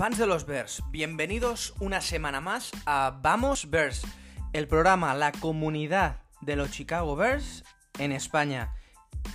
Fans 0.00 0.16
de 0.16 0.26
los 0.26 0.46
Bears, 0.46 0.82
bienvenidos 0.90 1.74
una 1.78 2.00
semana 2.00 2.40
más 2.40 2.70
a 2.86 3.18
Vamos 3.20 3.68
Bears, 3.68 4.00
el 4.54 4.66
programa, 4.66 5.14
la 5.14 5.30
comunidad 5.30 6.22
de 6.40 6.56
los 6.56 6.70
Chicago 6.70 7.16
Bears 7.16 7.64
en 7.98 8.10
España. 8.12 8.72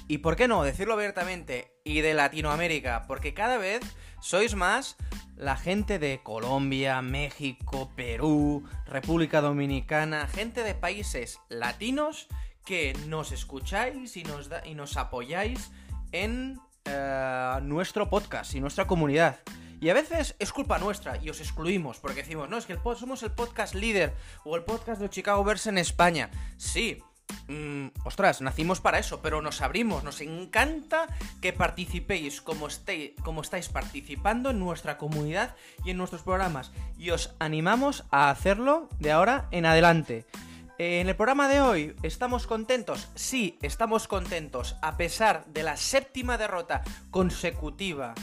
Y 0.08 0.18
por 0.18 0.36
qué 0.36 0.48
no 0.48 0.64
decirlo 0.64 0.96
abiertamente, 0.96 1.72
y 1.84 2.02
de 2.02 2.16
Latinoamérica, 2.16 3.06
porque 3.08 3.36
cada 3.36 3.60
vez 3.60 3.82
sois 4.22 4.56
más 4.56 4.96
la 5.36 5.56
gente 5.56 6.00
de 6.00 6.22
Colombia, 6.24 7.00
México, 7.04 7.92
Perú, 7.96 8.68
República 8.88 9.42
Dominicana, 9.42 10.26
gente 10.26 10.64
de 10.64 10.74
países 10.74 11.38
latinos 11.48 12.28
que 12.66 12.98
nos 13.06 13.32
escucháis 13.32 14.18
y 14.18 14.24
nos, 14.24 14.50
y 14.66 14.74
nos 14.74 14.98
apoyáis 14.98 15.70
en 16.12 16.60
eh, 16.86 17.60
nuestro 17.62 18.10
podcast 18.10 18.56
y 18.56 18.62
nuestra 18.62 18.88
comunidad. 18.88 19.38
Y 19.86 19.90
a 19.92 19.94
veces 19.94 20.36
es 20.40 20.52
culpa 20.52 20.80
nuestra 20.80 21.20
y 21.22 21.30
os 21.30 21.40
excluimos 21.40 22.00
porque 22.00 22.24
decimos, 22.24 22.50
no, 22.50 22.58
es 22.58 22.66
que 22.66 22.74
el 22.74 22.80
somos 22.98 23.22
el 23.22 23.30
podcast 23.30 23.76
líder 23.76 24.16
o 24.44 24.56
el 24.56 24.64
podcast 24.64 25.00
de 25.00 25.12
Chicago 25.12 25.44
Bears 25.44 25.68
en 25.68 25.78
España. 25.78 26.32
Sí, 26.58 27.04
mm, 27.48 27.90
ostras, 28.04 28.42
nacimos 28.42 28.82
para 28.82 28.98
eso, 28.98 29.22
pero 29.22 29.44
nos 29.44 29.62
abrimos, 29.62 30.04
nos 30.04 30.22
encanta 30.22 31.06
que 31.40 31.54
participéis 31.54 32.42
como, 32.42 32.68
como 33.24 33.42
estáis 33.42 33.70
participando 33.70 34.50
en 34.50 34.58
nuestra 34.58 34.98
comunidad 34.98 35.56
y 35.84 35.92
en 35.92 35.98
nuestros 35.98 36.24
programas. 36.24 36.72
Y 36.98 37.12
os 37.12 37.36
animamos 37.38 38.06
a 38.10 38.32
hacerlo 38.32 38.90
de 38.98 39.12
ahora 39.12 39.48
en 39.52 39.68
adelante. 39.68 40.26
En 40.80 41.08
el 41.08 41.16
programa 41.16 41.48
de 41.48 41.62
hoy, 41.62 41.96
¿estamos 42.02 42.48
contentos? 42.48 43.08
Sí, 43.14 43.60
estamos 43.62 44.08
contentos, 44.08 44.78
a 44.82 44.98
pesar 44.98 45.46
de 45.46 45.62
la 45.62 45.78
séptima 45.78 46.40
derrota 46.40 46.82
consecutiva 47.12 48.16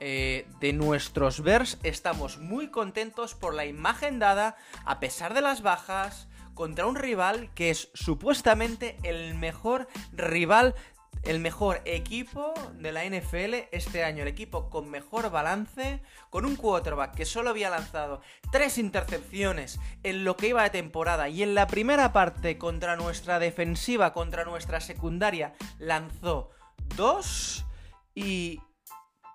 eh, 0.00 0.46
de 0.60 0.72
nuestros 0.72 1.42
Bears, 1.42 1.78
estamos 1.82 2.38
muy 2.38 2.68
contentos 2.68 3.34
por 3.34 3.54
la 3.54 3.66
imagen 3.66 4.18
dada, 4.18 4.56
a 4.86 4.98
pesar 4.98 5.34
de 5.34 5.42
las 5.42 5.60
bajas, 5.60 6.26
contra 6.54 6.86
un 6.86 6.96
rival 6.96 7.50
que 7.54 7.70
es 7.70 7.90
supuestamente 7.94 8.96
el 9.02 9.34
mejor 9.34 9.88
rival, 10.12 10.74
el 11.22 11.38
mejor 11.38 11.82
equipo 11.84 12.54
de 12.78 12.92
la 12.92 13.04
NFL 13.04 13.68
este 13.72 14.04
año, 14.04 14.22
el 14.22 14.28
equipo 14.28 14.70
con 14.70 14.90
mejor 14.90 15.30
balance, 15.30 16.02
con 16.30 16.46
un 16.46 16.56
quarterback 16.56 17.14
que 17.14 17.26
solo 17.26 17.50
había 17.50 17.68
lanzado 17.70 18.22
tres 18.50 18.78
intercepciones 18.78 19.78
en 20.02 20.24
lo 20.24 20.36
que 20.36 20.48
iba 20.48 20.62
de 20.62 20.70
temporada 20.70 21.28
y 21.28 21.42
en 21.42 21.54
la 21.54 21.66
primera 21.66 22.12
parte 22.12 22.58
contra 22.58 22.96
nuestra 22.96 23.38
defensiva, 23.38 24.12
contra 24.12 24.44
nuestra 24.44 24.80
secundaria, 24.80 25.54
lanzó 25.78 26.50
dos 26.96 27.66
y 28.14 28.60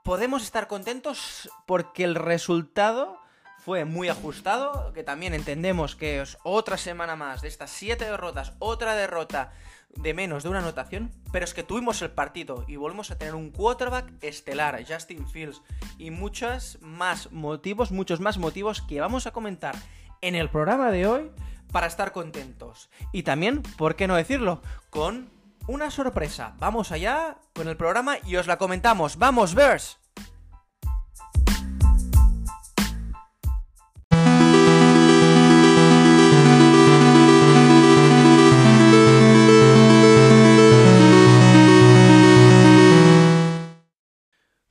podemos 0.05 0.43
estar 0.43 0.67
contentos 0.67 1.49
porque 1.65 2.03
el 2.03 2.13
resultado 2.13 3.17
fue 3.57 3.85
muy 3.85 4.07
ajustado, 4.07 4.93
que 4.93 5.03
también 5.03 5.33
entendemos 5.33 5.95
que 5.95 6.21
es 6.21 6.37
otra 6.43 6.77
semana 6.77 7.15
más 7.15 7.41
de 7.41 7.47
estas 7.47 7.71
siete 7.71 8.05
derrotas, 8.05 8.53
otra 8.59 8.93
derrota 8.93 9.51
de 9.95 10.13
menos 10.13 10.43
de 10.43 10.49
una 10.49 10.59
anotación, 10.59 11.11
pero 11.31 11.43
es 11.43 11.55
que 11.55 11.63
tuvimos 11.63 12.03
el 12.03 12.11
partido 12.11 12.65
y 12.67 12.75
volvemos 12.75 13.09
a 13.09 13.17
tener 13.17 13.33
un 13.33 13.49
quarterback 13.49 14.23
estelar, 14.23 14.79
Justin 14.87 15.27
Fields, 15.27 15.63
y 15.97 16.11
muchos 16.11 16.77
más 16.81 17.31
motivos, 17.31 17.91
muchos 17.91 18.19
más 18.19 18.37
motivos 18.37 18.83
que 18.83 19.01
vamos 19.01 19.25
a 19.25 19.31
comentar 19.31 19.75
en 20.21 20.35
el 20.35 20.51
programa 20.51 20.91
de 20.91 21.07
hoy 21.07 21.31
para 21.71 21.87
estar 21.87 22.11
contentos. 22.11 22.91
Y 23.11 23.23
también, 23.23 23.63
¿por 23.75 23.95
qué 23.95 24.05
no 24.05 24.15
decirlo? 24.15 24.61
Con 24.91 25.34
una 25.67 25.91
sorpresa. 25.91 26.55
Vamos 26.59 26.91
allá 26.91 27.37
con 27.53 27.67
el 27.67 27.77
programa 27.77 28.17
y 28.25 28.35
os 28.35 28.47
la 28.47 28.57
comentamos. 28.57 29.17
¡Vamos, 29.17 29.55
Bears! 29.55 29.99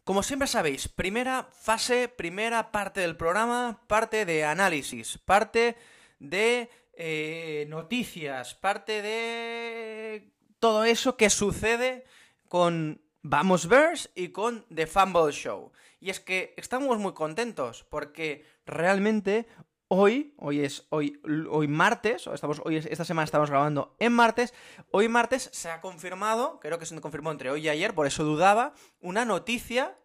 Como 0.05 0.23
siempre 0.23 0.47
sabéis, 0.47 0.87
primera 0.87 1.49
fase, 1.51 2.09
primera 2.09 2.71
parte 2.71 3.01
del 3.01 3.17
programa, 3.17 3.81
parte 3.89 4.25
de 4.25 4.45
análisis, 4.45 5.19
parte 5.19 5.77
de 6.21 6.71
eh, 6.93 7.67
noticias, 7.69 8.55
parte 8.55 9.03
de 9.03 10.34
todo 10.65 10.85
eso 10.85 11.19
que 11.19 11.29
sucede 11.29 12.07
con 12.49 13.03
Vamos 13.21 13.69
Bears 13.69 14.09
y 14.15 14.29
con 14.31 14.65
The 14.75 14.87
Fumble 14.87 15.31
Show. 15.31 15.73
Y 16.01 16.09
es 16.09 16.21
que 16.21 16.55
estamos 16.57 16.97
muy 16.99 17.13
contentos 17.13 17.85
porque 17.91 18.47
realmente 18.65 19.47
hoy, 19.89 20.33
hoy 20.39 20.61
es 20.61 20.87
hoy, 20.89 21.21
hoy 21.51 21.69
martes, 21.69 22.27
estamos, 22.29 22.63
hoy 22.65 22.77
es- 22.77 22.87
esta 22.87 23.05
semana 23.05 23.27
estamos 23.27 23.51
grabando 23.51 23.95
en 23.99 24.15
martes, 24.15 24.55
hoy 24.91 25.07
martes 25.07 25.51
se 25.53 25.69
ha 25.69 25.83
confirmado, 25.83 26.59
creo 26.61 26.79
que 26.79 26.87
se 26.87 26.99
confirmó 26.99 27.31
entre 27.31 27.51
hoy 27.51 27.67
y 27.67 27.69
ayer, 27.69 27.95
por 27.95 28.07
eso 28.07 28.25
dudaba, 28.25 28.73
una 29.01 29.27
noticia 29.27 29.99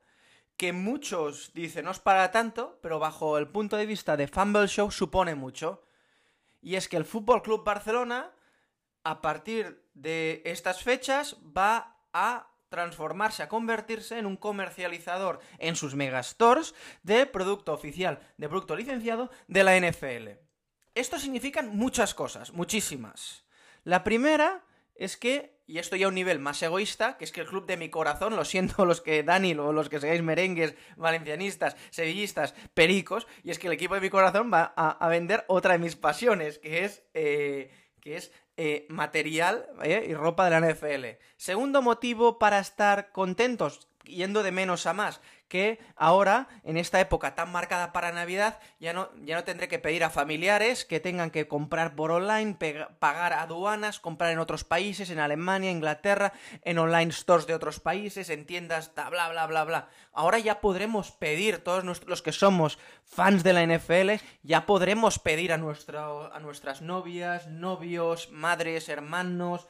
que 0.58 0.74
muchos 0.74 1.53
dicen 1.53 1.86
no 1.86 1.91
es 1.91 2.00
para 2.00 2.31
tanto, 2.31 2.80
pero 2.81 3.00
bajo 3.00 3.38
el 3.38 3.47
punto 3.47 3.78
de 3.78 3.86
vista 3.86 4.18
de 4.18 4.28
Fumble 4.28 4.68
Show 4.68 4.91
supone 4.91 5.36
mucho. 5.36 5.86
Y 6.62 6.76
es 6.76 6.90
que 6.90 6.97
el 6.97 7.06
Fútbol 7.06 7.41
Club 7.44 7.64
Barcelona, 7.64 8.34
a 9.06 9.22
partir 9.22 9.88
de 10.01 10.41
estas 10.45 10.81
fechas, 10.81 11.37
va 11.55 11.97
a 12.13 12.49
transformarse, 12.69 13.43
a 13.43 13.49
convertirse 13.49 14.17
en 14.17 14.25
un 14.25 14.37
comercializador 14.37 15.39
en 15.57 15.75
sus 15.75 15.95
megastores 15.95 16.75
de 17.03 17.25
producto 17.25 17.73
oficial, 17.73 18.19
de 18.37 18.47
producto 18.47 18.75
licenciado 18.75 19.31
de 19.47 19.63
la 19.63 19.77
NFL. 19.77 20.29
Esto 20.95 21.19
significan 21.19 21.75
muchas 21.75 22.13
cosas, 22.13 22.53
muchísimas. 22.53 23.45
La 23.83 24.03
primera 24.03 24.63
es 24.95 25.17
que, 25.17 25.57
y 25.65 25.79
esto 25.79 25.95
ya 25.95 26.05
a 26.05 26.09
un 26.09 26.16
nivel 26.16 26.39
más 26.39 26.61
egoísta, 26.61 27.17
que 27.17 27.23
es 27.23 27.31
que 27.31 27.41
el 27.41 27.47
club 27.47 27.66
de 27.66 27.77
mi 27.77 27.89
corazón, 27.89 28.35
lo 28.35 28.45
siento 28.45 28.85
los 28.85 29.01
que 29.01 29.23
Dani 29.23 29.53
o 29.53 29.71
los 29.71 29.89
que 29.89 29.99
seáis 29.99 30.21
merengues, 30.21 30.75
valencianistas, 30.97 31.75
sevillistas, 31.89 32.53
pericos, 32.73 33.25
y 33.43 33.51
es 33.51 33.59
que 33.59 33.67
el 33.67 33.73
equipo 33.73 33.95
de 33.95 34.01
mi 34.01 34.09
corazón 34.09 34.51
va 34.53 34.73
a, 34.75 34.91
a 34.91 35.07
vender 35.07 35.45
otra 35.47 35.73
de 35.73 35.79
mis 35.79 35.95
pasiones, 35.95 36.59
que 36.59 36.83
es, 36.83 37.03
eh, 37.13 37.71
que 38.01 38.17
es 38.17 38.31
eh, 38.62 38.86
material 38.90 39.66
eh, 39.84 40.06
y 40.09 40.14
ropa 40.14 40.44
de 40.44 40.59
la 40.59 40.59
NFL. 40.59 41.18
Segundo 41.38 41.81
motivo 41.81 42.40
para 42.40 42.59
estar 42.59 43.14
contentos, 43.14 43.88
yendo 44.09 44.44
de 44.44 44.52
menos 44.52 44.86
a 44.86 44.94
más, 44.94 45.22
que 45.50 45.80
ahora, 45.96 46.47
en 46.64 46.78
esta 46.78 47.00
época 47.02 47.34
tan 47.34 47.52
marcada 47.52 47.92
para 47.92 48.12
Navidad, 48.12 48.59
ya 48.80 48.94
no, 48.94 49.09
ya 49.25 49.36
no 49.36 49.44
tendré 49.44 49.68
que 49.68 49.80
pedir 49.80 50.03
a 50.03 50.12
familiares 50.12 50.86
que 50.86 51.00
tengan 51.00 51.31
que 51.31 51.47
comprar 51.47 51.96
por 51.96 52.12
online, 52.12 52.56
pagar 53.00 53.34
aduanas, 53.34 54.00
comprar 54.00 54.31
en 54.31 54.40
otros 54.40 54.64
países, 54.64 55.09
en 55.09 55.20
Alemania, 55.20 55.72
Inglaterra, 55.72 56.34
en 56.62 56.78
online 56.78 57.12
stores 57.12 57.47
de 57.47 57.56
otros 57.56 57.80
países, 57.80 58.30
en 58.30 58.46
tiendas, 58.46 58.94
bla, 58.94 59.30
bla, 59.30 59.47
bla, 59.47 59.64
bla. 59.64 59.90
Ahora 60.14 60.38
ya 60.38 60.62
podremos 60.62 61.12
pedir, 61.12 61.64
todos 61.64 61.84
los 61.84 62.22
que 62.22 62.31
somos 62.31 62.78
fans 63.03 63.44
de 63.44 63.53
la 63.53 63.66
NFL, 63.66 64.24
ya 64.44 64.68
podremos 64.68 65.18
pedir 65.18 65.52
a, 65.52 65.58
nuestro, 65.58 66.31
a 66.31 66.40
nuestras 66.40 66.81
novias, 66.84 67.47
novios, 67.47 68.30
madres, 68.31 68.88
hermanos, 68.88 69.68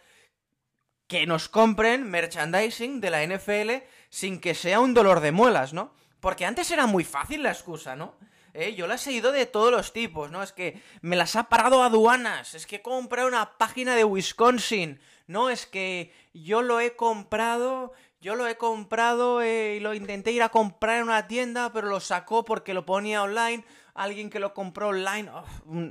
que 1.09 1.25
nos 1.25 1.49
compren 1.49 2.09
merchandising 2.09 3.01
de 3.01 3.09
la 3.09 3.25
NFL 3.25 3.83
sin 4.09 4.39
que 4.39 4.53
sea 4.53 4.79
un 4.79 4.93
dolor 4.93 5.21
de 5.21 5.31
muelas, 5.31 5.73
¿no? 5.73 5.91
Porque 6.19 6.45
antes 6.45 6.69
era 6.69 6.85
muy 6.85 7.03
fácil 7.03 7.41
la 7.41 7.51
excusa, 7.51 7.95
¿no? 7.95 8.13
Eh, 8.53 8.75
yo 8.75 8.85
las 8.85 9.05
he 9.07 9.13
ido 9.13 9.31
de 9.31 9.47
todos 9.47 9.71
los 9.71 9.91
tipos, 9.91 10.29
¿no? 10.29 10.43
Es 10.43 10.53
que 10.53 10.79
me 11.01 11.15
las 11.15 11.35
ha 11.35 11.49
parado 11.49 11.81
aduanas, 11.81 12.53
es 12.53 12.67
que 12.67 12.77
he 12.77 12.81
comprado 12.83 13.27
una 13.27 13.57
página 13.57 13.95
de 13.95 14.03
Wisconsin, 14.03 14.99
no, 15.25 15.49
es 15.49 15.65
que 15.65 16.13
yo 16.33 16.61
lo 16.61 16.79
he 16.79 16.95
comprado, 16.95 17.91
yo 18.21 18.35
lo 18.35 18.47
he 18.47 18.57
comprado 18.57 19.41
eh, 19.41 19.77
y 19.77 19.79
lo 19.79 19.95
intenté 19.95 20.31
ir 20.31 20.43
a 20.43 20.49
comprar 20.49 20.97
en 20.97 21.03
una 21.03 21.27
tienda, 21.27 21.73
pero 21.73 21.87
lo 21.87 22.01
sacó 22.01 22.45
porque 22.45 22.75
lo 22.75 22.85
ponía 22.85 23.23
online, 23.23 23.65
alguien 23.99 24.29
que 24.29 24.39
lo 24.39 24.53
compró 24.53 24.89
online. 24.89 25.29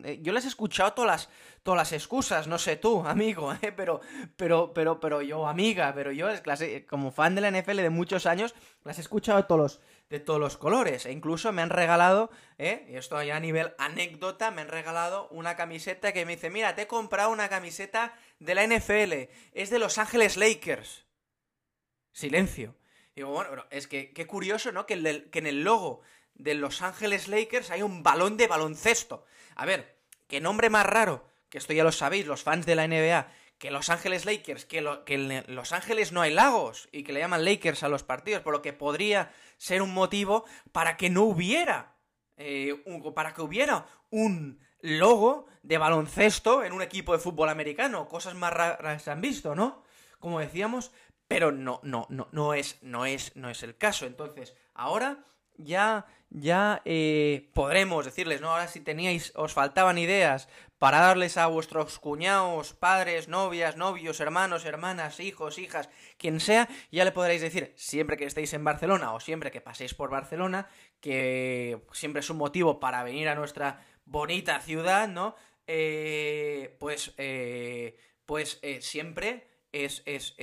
Eh, 0.05 0.19
yo 0.23 0.33
les 0.33 0.45
he 0.47 0.49
escuchado 0.49 0.95
todas 0.95 1.11
las, 1.11 1.29
todas 1.63 1.77
las 1.79 1.93
excusas, 1.93 2.47
no 2.47 2.59
sé 2.59 2.77
tú, 2.77 3.03
amigo, 3.07 3.53
¿eh? 3.63 3.73
pero, 3.73 4.01
pero, 4.37 4.73
pero, 4.73 4.99
pero 4.99 5.21
yo, 5.21 5.47
amiga, 5.47 5.93
pero 5.95 6.11
yo, 6.11 6.29
clase- 6.43 6.87
como 6.87 7.13
fan 7.13 7.35
de 7.35 7.43
la 7.43 7.51
NFL 7.51 7.77
de 7.77 7.91
muchos 7.91 8.25
años, 8.25 8.55
las 8.85 8.97
he 8.99 9.03
escuchado 9.03 9.39
de 9.39 9.45
todos 10.21 10.41
los, 10.41 10.57
colores. 10.57 11.05
E 11.05 11.13
incluso 11.13 11.53
me 11.53 11.61
han 11.61 11.69
regalado, 11.69 12.31
¿eh? 12.57 12.87
y 12.89 12.97
esto 12.97 13.23
ya 13.23 13.37
a 13.37 13.41
nivel 13.41 13.75
anécdota, 13.79 14.51
me 14.51 14.63
han 14.63 14.69
regalado 14.69 15.29
una 15.29 15.55
camiseta 15.55 16.13
que 16.13 16.25
me 16.25 16.37
dice, 16.37 16.49
mira, 16.49 16.75
te 16.75 16.83
he 16.83 16.87
comprado 16.87 17.31
una 17.31 17.51
camiseta 17.51 18.15
de 18.39 18.55
la 18.55 18.67
NFL, 18.67 19.31
es 19.53 19.69
de 19.69 19.79
Los 19.79 19.99
Ángeles 19.99 20.39
Lakers. 20.39 21.05
Silencio. 22.13 22.75
Digo, 23.15 23.31
bueno, 23.31 23.67
es 23.71 23.87
que 23.87 24.13
qué 24.13 24.27
curioso, 24.27 24.73
¿no? 24.73 24.87
Que 24.87 24.95
en 24.95 25.47
el 25.47 25.63
logo 25.63 26.03
de 26.39 26.55
Los 26.55 26.83
Ángeles 26.83 27.29
Lakers 27.29 27.71
hay 27.71 27.83
un 27.83 28.03
balón 28.03 28.37
de 28.37 28.47
baloncesto. 28.47 29.25
A 29.57 29.67
ver, 29.67 29.99
qué 30.27 30.41
nombre 30.41 30.71
más 30.71 30.87
raro, 30.87 31.29
que 31.51 31.59
esto 31.59 31.73
ya 31.73 31.85
lo 31.85 31.93
sabéis, 31.93 32.27
los 32.27 32.43
fans 32.43 32.65
de 32.65 32.77
la 32.77 32.87
NBA, 32.87 33.29
que 33.59 33.71
Los 33.71 33.91
Ángeles 33.91 34.25
Lakers, 34.25 34.65
que, 34.65 34.79
en 35.07 35.55
Los 35.55 35.73
Ángeles 35.73 36.13
no 36.13 36.23
hay 36.23 36.33
lagos 36.33 36.89
y 36.93 37.03
que 37.03 37.13
le 37.13 37.21
llaman 37.21 37.45
Lakers 37.45 37.83
a 37.83 37.89
los 37.89 38.05
partidos, 38.05 38.43
por 38.43 38.53
lo 38.53 38.63
que 38.63 38.73
podría 38.73 39.33
ser 39.57 39.83
un 39.83 39.93
motivo 39.93 40.45
para 40.73 40.97
que 40.97 41.11
no 41.11 41.23
hubiera 41.25 41.97
eh, 42.37 42.85
para 43.17 43.35
que 43.35 43.43
hubiera 43.43 43.87
un 44.11 44.61
logo 44.81 45.47
de 45.65 45.77
baloncesto 45.77 46.63
en 46.63 46.73
un 46.73 46.83
equipo 46.83 47.13
de 47.13 47.19
fútbol 47.19 47.49
americano. 47.49 48.09
Cosas 48.09 48.37
más 48.37 48.53
raras 48.53 49.03
se 49.03 49.11
han 49.11 49.21
visto, 49.21 49.57
¿no? 49.57 49.83
Como 50.21 50.39
decíamos, 50.39 50.93
pero 51.27 51.51
no, 51.51 51.81
no, 51.83 52.07
no, 52.11 52.29
no 52.31 52.55
es, 52.55 52.79
no 52.83 53.07
es, 53.07 53.35
no 53.35 53.51
es 53.51 53.65
el 53.65 53.77
caso. 53.77 54.07
Entonces, 54.07 54.55
ahora 54.75 55.25
ya, 55.57 56.07
ya 56.31 56.83
eh, 56.85 57.51
podremos 57.55 58.05
decirles, 58.05 58.41
¿no? 58.41 58.51
Ahora 58.51 58.69
si 58.69 58.81
teníais, 58.81 59.33
os 59.35 59.53
faltaban 59.53 59.99
ideas 59.99 60.49
para 60.79 61.01
darles 61.01 61.37
a 61.37 61.47
vuestros 61.47 61.99
cuñados, 61.99 62.73
padres, 62.73 63.29
novias, 63.29 63.77
novios, 63.77 64.21
hermanos, 64.21 64.65
hermanas, 64.65 65.19
hijos, 65.19 65.59
hijas, 65.59 65.91
quien 66.19 66.39
sea, 66.41 66.69
ya 66.93 67.05
le 67.05 67.13
podréis 67.13 67.41
decir, 67.41 67.73
siempre 67.77 68.17
que 68.17 68.27
estéis 68.27 68.53
en 68.53 68.65
Barcelona 68.65 69.13
o 69.13 69.21
siempre 69.21 69.51
que 69.51 69.61
paséis 69.61 69.95
por 69.95 70.11
Barcelona, 70.11 70.69
que 71.01 71.83
siempre 71.93 72.21
es 72.21 72.31
un 72.31 72.37
motivo 72.37 72.79
para 72.79 73.03
venir 73.03 73.29
a 73.29 73.35
nuestra 73.35 73.85
bonita 74.05 74.61
ciudad, 74.61 75.09
¿no? 75.09 75.35
Eh, 75.67 76.77
pues, 76.79 77.13
eh, 77.19 77.99
pues 78.25 78.59
eh, 78.63 78.81
siempre 78.81 79.49
es, 79.73 80.03
es 80.07 80.35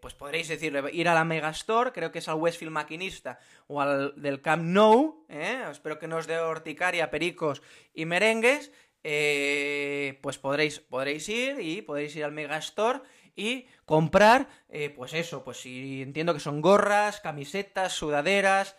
pues 0.00 0.14
podréis 0.14 0.48
decirle, 0.48 0.82
ir 0.92 1.08
a 1.08 1.14
la 1.14 1.24
Megastore, 1.24 1.92
creo 1.92 2.12
que 2.12 2.20
es 2.20 2.28
al 2.28 2.36
Westfield 2.36 2.72
Maquinista, 2.72 3.38
o 3.66 3.80
al 3.80 4.14
del 4.20 4.40
Camp 4.40 4.64
Nou, 4.64 5.26
espero 5.28 5.98
que 5.98 6.08
nos 6.08 6.26
dé 6.26 6.38
horticaria, 6.38 7.10
pericos 7.10 7.62
y 7.94 8.06
merengues, 8.06 8.72
pues 9.02 10.38
podréis, 10.38 10.80
podréis 10.80 11.28
ir 11.28 11.60
y 11.60 11.82
podréis 11.82 12.16
ir 12.16 12.24
al 12.24 12.32
Megastore 12.32 13.00
y 13.36 13.66
comprar, 13.84 14.48
pues 14.96 15.14
eso, 15.14 15.44
pues 15.44 15.58
si 15.58 16.02
entiendo 16.02 16.34
que 16.34 16.40
son 16.40 16.60
gorras, 16.60 17.20
camisetas, 17.20 17.92
sudaderas, 17.92 18.76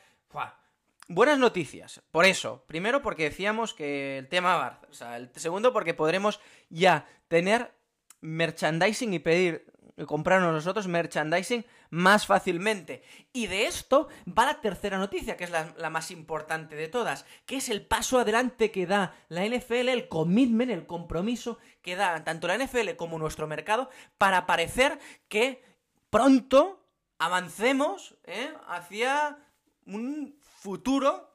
Buenas 1.13 1.39
noticias, 1.39 2.01
por 2.09 2.23
eso. 2.23 2.63
Primero 2.67 3.01
porque 3.01 3.23
decíamos 3.23 3.73
que 3.73 4.19
el 4.19 4.29
tema 4.29 4.55
Barça. 4.55 4.89
O 4.89 4.93
sea, 4.93 5.17
el 5.17 5.29
segundo 5.35 5.73
porque 5.73 5.93
podremos 5.93 6.39
ya 6.69 7.05
tener 7.27 7.73
merchandising 8.21 9.13
y 9.13 9.19
pedir 9.19 9.70
comprarnos 10.05 10.53
nosotros 10.53 10.87
merchandising 10.87 11.65
más 11.89 12.25
fácilmente. 12.25 13.03
Y 13.33 13.47
de 13.47 13.65
esto 13.65 14.07
va 14.27 14.45
la 14.45 14.61
tercera 14.61 14.97
noticia, 14.97 15.37
que 15.37 15.43
es 15.43 15.49
la, 15.49 15.89
más 15.89 16.11
importante 16.11 16.75
de 16.75 16.87
todas, 16.87 17.25
que 17.45 17.57
es 17.57 17.69
el 17.69 17.85
paso 17.85 18.19
adelante 18.19 18.71
que 18.71 18.85
da 18.85 19.15
la 19.29 19.45
NFL, 19.45 19.89
el 19.89 20.07
commitment, 20.07 20.71
el 20.71 20.85
compromiso 20.85 21.57
que 21.81 21.95
da 21.95 22.23
tanto 22.23 22.47
la 22.47 22.57
NFL 22.57 22.95
como 22.95 23.19
nuestro 23.19 23.47
mercado 23.47 23.89
para 24.17 24.45
parecer 24.45 24.99
que 25.27 25.63
pronto 26.09 26.85
avancemos 27.19 28.15
¿eh? 28.25 28.53
hacia 28.67 29.37
un 29.85 30.35
futuro 30.41 31.29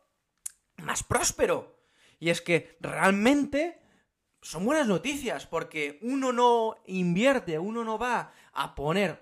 más 0.78 1.02
próspero. 1.02 1.76
Y 2.18 2.30
es 2.30 2.40
que 2.40 2.76
realmente 2.80 3.78
son 4.46 4.64
buenas 4.64 4.86
noticias, 4.86 5.44
porque 5.44 5.98
uno 6.02 6.32
no 6.32 6.76
invierte, 6.86 7.58
uno 7.58 7.82
no 7.82 7.98
va 7.98 8.32
a 8.52 8.76
poner 8.76 9.20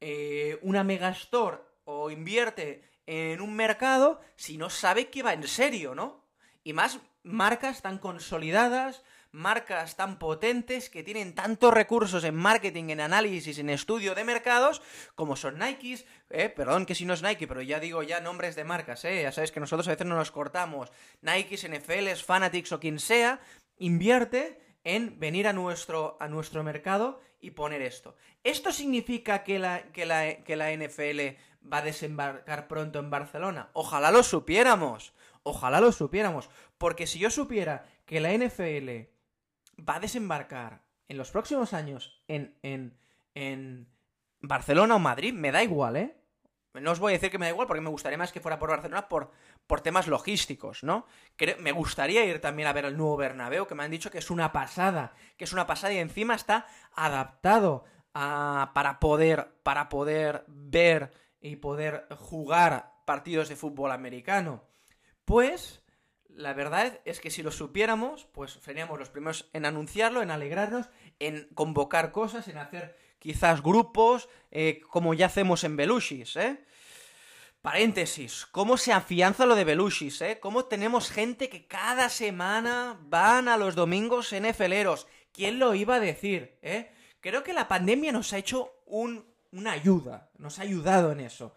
eh, 0.00 0.58
una 0.62 0.82
megastore 0.82 1.58
o 1.84 2.10
invierte 2.10 2.82
en 3.06 3.40
un 3.40 3.54
mercado 3.54 4.20
si 4.34 4.58
no 4.58 4.68
sabe 4.68 5.10
que 5.10 5.22
va 5.22 5.32
en 5.32 5.46
serio, 5.46 5.94
¿no? 5.94 6.24
Y 6.64 6.72
más 6.72 6.98
marcas 7.22 7.82
tan 7.82 7.98
consolidadas, 7.98 9.04
marcas 9.30 9.94
tan 9.94 10.18
potentes 10.18 10.90
que 10.90 11.04
tienen 11.04 11.36
tantos 11.36 11.72
recursos 11.72 12.24
en 12.24 12.34
marketing, 12.34 12.88
en 12.88 13.00
análisis, 13.00 13.60
en 13.60 13.70
estudio 13.70 14.16
de 14.16 14.24
mercados, 14.24 14.82
como 15.14 15.36
son 15.36 15.58
Nikes, 15.58 16.04
eh, 16.30 16.48
perdón 16.48 16.84
que 16.84 16.96
si 16.96 17.04
no 17.04 17.14
es 17.14 17.22
Nike, 17.22 17.46
pero 17.46 17.62
ya 17.62 17.78
digo 17.78 18.02
ya 18.02 18.20
nombres 18.20 18.56
de 18.56 18.64
marcas, 18.64 19.04
eh, 19.04 19.22
ya 19.22 19.30
sabes 19.30 19.52
que 19.52 19.60
nosotros 19.60 19.86
a 19.86 19.92
veces 19.92 20.06
no 20.06 20.16
nos 20.16 20.32
cortamos, 20.32 20.90
Nikes, 21.20 21.62
NFLs, 21.62 22.24
Fanatics 22.24 22.72
o 22.72 22.80
quien 22.80 22.98
sea, 22.98 23.40
invierte 23.78 24.60
en 24.84 25.18
venir 25.18 25.46
a 25.48 25.52
nuestro, 25.52 26.16
a 26.20 26.28
nuestro 26.28 26.62
mercado 26.62 27.20
y 27.40 27.50
poner 27.50 27.82
esto. 27.82 28.16
¿Esto 28.44 28.72
significa 28.72 29.44
que 29.44 29.58
la, 29.58 29.90
que, 29.92 30.06
la, 30.06 30.42
que 30.42 30.56
la 30.56 30.72
NFL 30.72 31.36
va 31.70 31.78
a 31.78 31.82
desembarcar 31.82 32.68
pronto 32.68 32.98
en 32.98 33.10
Barcelona? 33.10 33.70
Ojalá 33.72 34.10
lo 34.10 34.22
supiéramos. 34.22 35.12
Ojalá 35.42 35.80
lo 35.80 35.92
supiéramos. 35.92 36.50
Porque 36.78 37.06
si 37.06 37.18
yo 37.18 37.30
supiera 37.30 37.86
que 38.06 38.20
la 38.20 38.32
NFL 38.32 39.08
va 39.88 39.96
a 39.96 40.00
desembarcar 40.00 40.82
en 41.08 41.16
los 41.16 41.30
próximos 41.30 41.72
años 41.72 42.22
en, 42.28 42.56
en, 42.62 42.98
en 43.34 43.88
Barcelona 44.40 44.96
o 44.96 44.98
Madrid, 44.98 45.32
me 45.32 45.52
da 45.52 45.62
igual, 45.62 45.96
¿eh? 45.96 46.17
No 46.74 46.92
os 46.92 47.00
voy 47.00 47.12
a 47.12 47.16
decir 47.16 47.30
que 47.30 47.38
me 47.38 47.46
da 47.46 47.50
igual 47.50 47.66
porque 47.66 47.80
me 47.80 47.88
gustaría 47.90 48.18
más 48.18 48.30
que 48.30 48.40
fuera 48.40 48.58
por 48.58 48.70
Barcelona 48.70 49.08
por, 49.08 49.32
por 49.66 49.80
temas 49.80 50.06
logísticos, 50.06 50.84
¿no? 50.84 51.06
me 51.58 51.72
gustaría 51.72 52.24
ir 52.24 52.40
también 52.40 52.68
a 52.68 52.72
ver 52.72 52.84
el 52.84 52.96
nuevo 52.96 53.16
Bernabéu, 53.16 53.66
que 53.66 53.74
me 53.74 53.84
han 53.84 53.90
dicho 53.90 54.10
que 54.10 54.18
es 54.18 54.30
una 54.30 54.52
pasada, 54.52 55.14
que 55.36 55.44
es 55.44 55.52
una 55.52 55.66
pasada 55.66 55.94
y 55.94 55.98
encima 55.98 56.34
está 56.34 56.66
adaptado 56.92 57.84
a, 58.14 58.72
para, 58.74 59.00
poder, 59.00 59.48
para 59.62 59.88
poder 59.88 60.44
ver 60.46 61.10
y 61.40 61.56
poder 61.56 62.06
jugar 62.18 62.92
partidos 63.04 63.48
de 63.48 63.56
fútbol 63.56 63.90
americano. 63.92 64.64
Pues 65.24 65.82
la 66.28 66.52
verdad 66.52 67.00
es 67.04 67.20
que 67.20 67.30
si 67.30 67.42
lo 67.42 67.50
supiéramos, 67.50 68.26
pues 68.26 68.52
seríamos 68.62 68.98
los 68.98 69.10
primeros 69.10 69.48
en 69.52 69.66
anunciarlo, 69.66 70.22
en 70.22 70.30
alegrarnos, 70.30 70.88
en 71.18 71.48
convocar 71.54 72.12
cosas, 72.12 72.48
en 72.48 72.58
hacer 72.58 72.96
quizás 73.18 73.62
grupos, 73.62 74.28
eh, 74.50 74.80
como 74.88 75.14
ya 75.14 75.26
hacemos 75.26 75.64
en 75.64 75.76
Belushis, 75.76 76.36
¿eh? 76.36 76.64
Paréntesis, 77.62 78.46
¿cómo 78.46 78.76
se 78.76 78.92
afianza 78.92 79.44
lo 79.44 79.54
de 79.54 79.64
Belushis, 79.64 80.20
eh? 80.22 80.38
¿Cómo 80.40 80.66
tenemos 80.66 81.10
gente 81.10 81.48
que 81.48 81.66
cada 81.66 82.08
semana 82.08 82.98
van 83.02 83.48
a 83.48 83.56
los 83.56 83.74
domingos 83.74 84.32
NFLeros? 84.32 85.06
¿Quién 85.32 85.58
lo 85.58 85.74
iba 85.74 85.96
a 85.96 86.00
decir, 86.00 86.58
eh? 86.62 86.90
Creo 87.20 87.42
que 87.42 87.52
la 87.52 87.68
pandemia 87.68 88.12
nos 88.12 88.32
ha 88.32 88.38
hecho 88.38 88.72
un, 88.86 89.26
una 89.50 89.72
ayuda, 89.72 90.30
nos 90.38 90.58
ha 90.58 90.62
ayudado 90.62 91.12
en 91.12 91.20
eso 91.20 91.54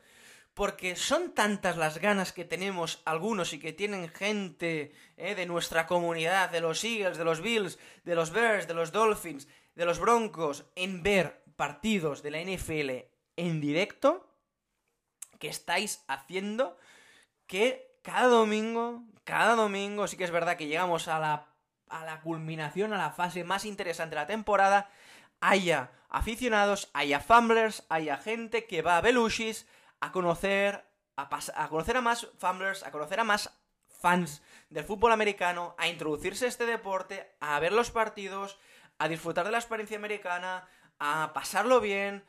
porque 0.53 0.95
son 0.95 1.33
tantas 1.33 1.77
las 1.77 1.99
ganas 1.99 2.33
que 2.33 2.45
tenemos 2.45 3.01
algunos 3.05 3.53
y 3.53 3.59
que 3.59 3.73
tienen 3.73 4.09
gente 4.09 4.93
eh, 5.17 5.35
de 5.35 5.45
nuestra 5.45 5.87
comunidad, 5.87 6.49
de 6.49 6.61
los 6.61 6.83
Eagles, 6.83 7.17
de 7.17 7.23
los 7.23 7.41
Bills, 7.41 7.79
de 8.03 8.15
los 8.15 8.31
Bears, 8.31 8.67
de 8.67 8.73
los 8.73 8.91
Dolphins, 8.91 9.47
de 9.75 9.85
los 9.85 9.99
Broncos, 9.99 10.65
en 10.75 11.03
ver 11.03 11.40
partidos 11.61 12.23
de 12.23 12.31
la 12.31 12.39
NFL 12.39 12.89
en 13.35 13.61
directo, 13.61 14.27
que 15.37 15.47
estáis 15.47 16.03
haciendo 16.07 16.75
que 17.45 17.99
cada 18.01 18.29
domingo, 18.29 19.03
cada 19.25 19.53
domingo, 19.53 20.07
sí 20.07 20.17
que 20.17 20.23
es 20.23 20.31
verdad 20.31 20.57
que 20.57 20.65
llegamos 20.65 21.07
a 21.07 21.19
la, 21.19 21.49
a 21.87 22.03
la 22.03 22.21
culminación, 22.21 22.93
a 22.93 22.97
la 22.97 23.11
fase 23.11 23.43
más 23.43 23.65
interesante 23.65 24.15
de 24.15 24.21
la 24.21 24.25
temporada, 24.25 24.89
haya 25.39 25.91
aficionados, 26.09 26.89
haya 26.95 27.19
fumblers, 27.19 27.85
haya 27.89 28.17
gente 28.17 28.65
que 28.65 28.81
va 28.81 28.97
a 28.97 29.01
Belushis, 29.01 29.67
a 29.99 30.11
conocer 30.11 30.83
a, 31.15 31.29
a 31.57 31.69
conocer 31.69 31.95
a 31.95 32.01
más 32.01 32.27
fumblers, 32.39 32.81
a 32.81 32.89
conocer 32.89 33.19
a 33.19 33.23
más 33.23 33.51
fans 33.87 34.41
del 34.71 34.83
fútbol 34.83 35.11
americano, 35.11 35.75
a 35.77 35.89
introducirse 35.89 36.45
a 36.45 36.49
este 36.49 36.65
deporte, 36.65 37.35
a 37.39 37.59
ver 37.59 37.71
los 37.71 37.91
partidos, 37.91 38.57
a 38.97 39.07
disfrutar 39.07 39.45
de 39.45 39.51
la 39.51 39.59
experiencia 39.59 39.97
americana, 39.97 40.67
a 41.01 41.33
pasarlo 41.33 41.81
bien. 41.81 42.23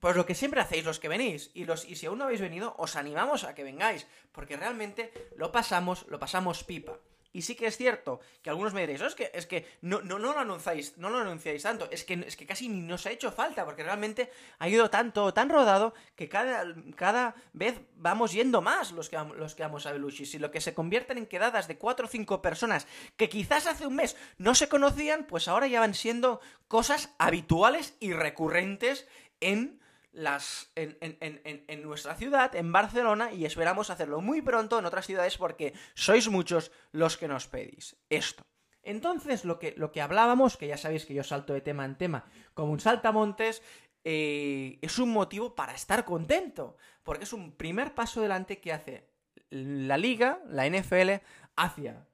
Pues 0.00 0.16
lo 0.16 0.24
que 0.24 0.34
siempre 0.34 0.60
hacéis 0.60 0.84
los 0.84 0.98
que 0.98 1.08
venís. 1.08 1.50
Y, 1.54 1.64
los, 1.66 1.84
y 1.84 1.96
si 1.96 2.06
aún 2.06 2.18
no 2.18 2.24
habéis 2.24 2.40
venido, 2.40 2.74
os 2.78 2.96
animamos 2.96 3.44
a 3.44 3.54
que 3.54 3.62
vengáis. 3.62 4.06
Porque 4.32 4.56
realmente 4.56 5.12
lo 5.36 5.52
pasamos, 5.52 6.06
lo 6.08 6.18
pasamos 6.18 6.64
pipa. 6.64 6.98
Y 7.32 7.42
sí 7.42 7.54
que 7.54 7.66
es 7.66 7.76
cierto 7.76 8.20
que 8.42 8.50
algunos 8.50 8.72
me 8.72 8.80
diréis, 8.80 9.00
es 9.02 9.14
que, 9.14 9.30
es 9.34 9.46
que 9.46 9.66
no, 9.82 10.00
no, 10.00 10.18
no 10.18 10.32
lo 10.32 10.38
anunciáis, 10.38 10.96
no 10.96 11.10
lo 11.10 11.18
anunciáis 11.18 11.62
tanto, 11.62 11.88
es 11.90 12.04
que, 12.04 12.14
es 12.26 12.36
que 12.36 12.46
casi 12.46 12.68
ni 12.68 12.80
nos 12.80 13.04
ha 13.06 13.10
hecho 13.10 13.30
falta, 13.30 13.64
porque 13.64 13.82
realmente 13.82 14.30
ha 14.58 14.68
ido 14.68 14.88
tanto, 14.88 15.32
tan 15.34 15.50
rodado, 15.50 15.94
que 16.16 16.28
cada, 16.28 16.64
cada 16.96 17.34
vez 17.52 17.80
vamos 17.96 18.32
yendo 18.32 18.62
más 18.62 18.92
los 18.92 19.08
que, 19.08 19.18
los 19.36 19.54
que 19.54 19.62
vamos 19.62 19.86
a 19.86 19.92
Belushis. 19.92 20.34
Y 20.34 20.38
lo 20.38 20.50
que 20.50 20.60
se 20.60 20.74
convierten 20.74 21.18
en 21.18 21.26
quedadas 21.26 21.68
de 21.68 21.76
cuatro 21.76 22.06
o 22.06 22.08
cinco 22.08 22.40
personas 22.40 22.86
que 23.16 23.28
quizás 23.28 23.66
hace 23.66 23.86
un 23.86 23.96
mes 23.96 24.16
no 24.38 24.54
se 24.54 24.68
conocían, 24.68 25.24
pues 25.24 25.48
ahora 25.48 25.66
ya 25.66 25.80
van 25.80 25.94
siendo 25.94 26.40
cosas 26.66 27.14
habituales 27.18 27.94
y 28.00 28.12
recurrentes 28.12 29.06
en 29.40 29.80
las 30.18 30.72
en, 30.74 31.82
nuestra 31.82 32.16
ciudad, 32.16 32.54
en 32.56 32.72
Barcelona, 32.72 33.32
y 33.32 33.44
esperamos 33.44 33.88
hacerlo 33.90 34.20
muy 34.20 34.42
pronto 34.42 34.78
en 34.78 34.84
otras 34.84 35.06
ciudades 35.06 35.38
porque 35.38 35.74
sois 35.94 36.28
muchos 36.28 36.72
los 36.92 37.16
que 37.16 37.28
nos 37.28 37.46
pedís 37.46 37.96
esto. 38.10 38.42
Entonces, 38.82 39.44
lo 39.44 39.58
que, 39.58 39.74
lo 39.76 39.92
que 39.92 40.00
hablábamos, 40.00 40.56
que 40.56 40.66
ya 40.66 40.76
sabéis 40.76 41.06
que 41.06 41.14
yo 41.14 41.22
salto 41.22 41.52
de 41.52 41.60
tema 41.60 41.84
en 41.84 41.96
tema 41.96 42.24
como 42.54 42.72
un 42.72 42.80
saltamontes, 42.80 43.62
eh, 44.04 44.78
es 44.82 44.98
un 44.98 45.10
motivo 45.10 45.54
para 45.54 45.74
estar 45.74 46.04
contento, 46.04 46.76
porque 47.04 47.24
es 47.24 47.32
un 47.32 47.52
primer 47.52 47.94
paso 47.94 48.20
adelante 48.20 48.60
que 48.60 48.72
hace 48.72 49.08
la 49.50 49.98
liga, 49.98 50.40
la 50.46 50.66
NFL, 50.66 51.22
hacia 51.54 52.06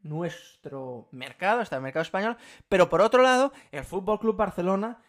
nuestro 0.00 1.08
mercado, 1.12 1.60
hasta 1.60 1.76
el 1.76 1.82
mercado 1.82 2.02
español, 2.02 2.36
pero 2.68 2.88
por 2.88 3.00
otro 3.00 3.22
lado, 3.22 3.52
el 3.72 3.84
Fútbol 3.84 4.20
Club 4.20 4.36
Barcelona 4.36 5.02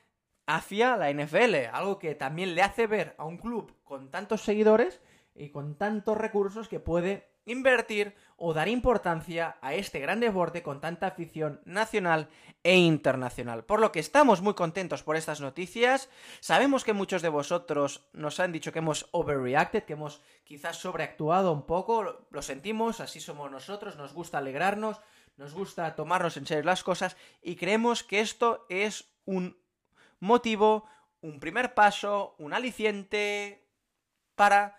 hacia 0.49 0.97
la 0.97 1.11
NFL, 1.13 1.67
algo 1.71 1.99
que 1.99 2.15
también 2.15 2.55
le 2.55 2.63
hace 2.63 2.87
ver 2.87 3.13
a 3.19 3.25
un 3.25 3.37
club 3.37 3.71
con 3.83 4.09
tantos 4.09 4.41
seguidores 4.41 4.99
y 5.35 5.51
con 5.51 5.77
tantos 5.77 6.17
recursos 6.17 6.67
que 6.67 6.79
puede 6.79 7.29
invertir 7.45 8.15
o 8.35 8.55
dar 8.55 8.67
importancia 8.67 9.57
a 9.61 9.75
este 9.75 9.99
gran 9.99 10.19
deporte 10.19 10.63
con 10.63 10.81
tanta 10.81 11.05
afición 11.05 11.61
nacional 11.65 12.29
e 12.63 12.77
internacional. 12.77 13.63
Por 13.63 13.79
lo 13.79 13.91
que 13.91 13.99
estamos 13.99 14.41
muy 14.41 14.55
contentos 14.55 15.03
por 15.03 15.17
estas 15.17 15.39
noticias. 15.39 16.09
Sabemos 16.39 16.83
que 16.83 16.93
muchos 16.93 17.21
de 17.21 17.29
vosotros 17.29 18.09
nos 18.13 18.39
han 18.39 18.51
dicho 18.51 18.71
que 18.71 18.79
hemos 18.79 19.07
overreacted, 19.11 19.83
que 19.83 19.93
hemos 19.93 20.19
quizás 20.45 20.77
sobreactuado 20.77 21.53
un 21.53 21.67
poco. 21.67 22.25
Lo 22.31 22.41
sentimos, 22.41 23.01
así 23.01 23.19
somos 23.19 23.51
nosotros, 23.51 23.97
nos 23.97 24.13
gusta 24.13 24.39
alegrarnos, 24.39 24.99
nos 25.37 25.53
gusta 25.53 25.95
tomarnos 25.95 26.37
en 26.37 26.47
serio 26.47 26.63
las 26.63 26.83
cosas 26.83 27.17
y 27.43 27.55
creemos 27.55 28.03
que 28.03 28.19
esto 28.19 28.65
es 28.67 29.13
un 29.25 29.59
motivo, 30.19 30.85
un 31.21 31.39
primer 31.39 31.73
paso, 31.73 32.35
un 32.39 32.53
aliciente 32.53 33.67
para 34.35 34.77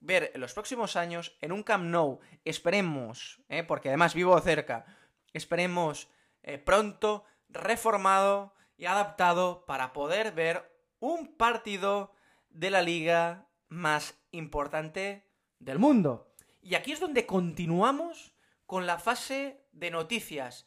ver 0.00 0.30
en 0.34 0.40
los 0.40 0.52
próximos 0.52 0.96
años 0.96 1.36
en 1.40 1.52
un 1.52 1.62
Camp 1.62 1.84
Nou, 1.84 2.20
esperemos, 2.44 3.40
eh, 3.48 3.64
porque 3.64 3.88
además 3.88 4.14
vivo 4.14 4.38
cerca, 4.40 4.84
esperemos 5.32 6.08
eh, 6.42 6.58
pronto 6.58 7.24
reformado 7.48 8.54
y 8.76 8.86
adaptado 8.86 9.64
para 9.66 9.92
poder 9.92 10.32
ver 10.32 10.70
un 11.00 11.36
partido 11.36 12.14
de 12.50 12.70
la 12.70 12.82
liga 12.82 13.48
más 13.68 14.14
importante 14.30 15.26
del 15.58 15.78
mundo. 15.78 16.34
Y 16.60 16.74
aquí 16.74 16.92
es 16.92 17.00
donde 17.00 17.26
continuamos 17.26 18.34
con 18.66 18.86
la 18.86 18.98
fase 18.98 19.66
de 19.72 19.90
noticias, 19.90 20.66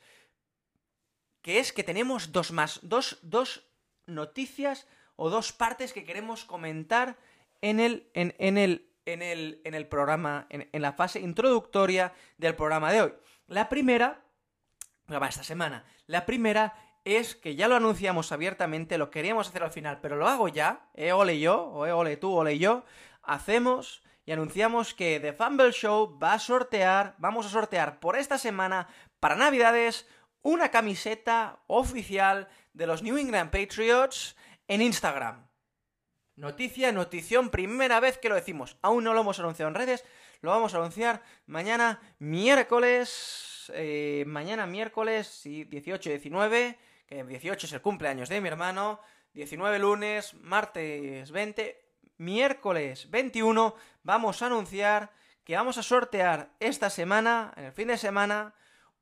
que 1.41 1.59
es 1.59 1.71
que 1.71 1.83
tenemos 1.83 2.31
dos 2.31 2.51
más, 2.51 2.79
dos, 2.83 3.19
dos 3.21 3.66
noticias 4.07 4.87
o 5.15 5.29
dos 5.29 5.53
partes 5.53 5.93
que 5.93 6.03
queremos 6.03 6.45
comentar 6.45 7.17
en 7.61 7.79
el, 7.79 8.09
en, 8.13 8.35
en 8.39 8.57
el, 8.57 8.89
en 9.05 9.21
el, 9.21 9.61
en 9.63 9.73
el 9.73 9.87
programa, 9.87 10.47
en, 10.49 10.81
la 10.81 10.93
fase 10.93 11.19
introductoria 11.19 12.13
del 12.37 12.55
programa 12.55 12.91
de 12.91 13.01
hoy. 13.01 13.13
La 13.47 13.69
primera, 13.69 14.23
esta 15.07 15.43
semana, 15.43 15.85
la 16.05 16.25
primera 16.25 16.75
es 17.05 17.35
que 17.35 17.55
ya 17.55 17.67
lo 17.67 17.75
anunciamos 17.75 18.31
abiertamente, 18.31 18.97
lo 18.97 19.09
queríamos 19.09 19.47
hacer 19.47 19.63
al 19.63 19.71
final, 19.71 19.99
pero 20.01 20.17
lo 20.17 20.27
hago 20.27 20.49
ya, 20.49 20.89
eh, 20.93 21.13
ole 21.13 21.39
yo, 21.39 21.63
o 21.63 21.85
eh, 21.85 21.91
ole 21.93 22.17
tú, 22.17 22.33
ole 22.33 22.59
yo, 22.59 22.83
hacemos 23.23 24.03
y 24.25 24.33
anunciamos 24.33 24.93
que 24.93 25.21
The 25.21 25.31
Fumble 25.31 25.71
Show 25.71 26.19
va 26.21 26.33
a 26.33 26.39
sortear, 26.39 27.15
vamos 27.17 27.45
a 27.45 27.49
sortear 27.49 28.01
por 28.01 28.17
esta 28.17 28.37
semana, 28.37 28.89
para 29.21 29.37
Navidades, 29.37 30.05
una 30.41 30.69
camiseta 30.69 31.59
oficial 31.67 32.49
de 32.77 32.85
los 32.85 33.01
New 33.01 33.17
England 33.17 33.49
Patriots 33.49 34.35
en 34.67 34.81
Instagram. 34.81 35.47
Noticia, 36.35 36.91
notición, 36.91 37.49
primera 37.49 37.99
vez 37.99 38.19
que 38.19 38.29
lo 38.29 38.35
decimos. 38.35 38.77
Aún 38.83 39.03
no 39.03 39.15
lo 39.15 39.21
hemos 39.21 39.39
anunciado 39.39 39.69
en 39.69 39.75
redes, 39.75 40.05
lo 40.41 40.51
vamos 40.51 40.75
a 40.75 40.77
anunciar 40.77 41.23
mañana 41.47 41.99
miércoles. 42.19 43.71
Eh, 43.73 44.23
mañana 44.27 44.67
miércoles, 44.67 45.27
sí, 45.27 45.63
18 45.63 46.09
y 46.09 46.11
19, 46.13 46.77
que 47.07 47.23
18 47.23 47.65
es 47.65 47.73
el 47.73 47.81
cumpleaños 47.81 48.29
de 48.29 48.39
mi 48.39 48.47
hermano. 48.47 49.01
19 49.33 49.79
lunes, 49.79 50.35
martes 50.35 51.31
20, 51.31 51.83
miércoles 52.17 53.09
21, 53.09 53.75
vamos 54.03 54.41
a 54.41 54.45
anunciar 54.47 55.11
que 55.43 55.55
vamos 55.55 55.77
a 55.77 55.83
sortear 55.83 56.51
esta 56.59 56.89
semana, 56.89 57.53
en 57.55 57.65
el 57.65 57.71
fin 57.71 57.87
de 57.87 57.97
semana, 57.97 58.53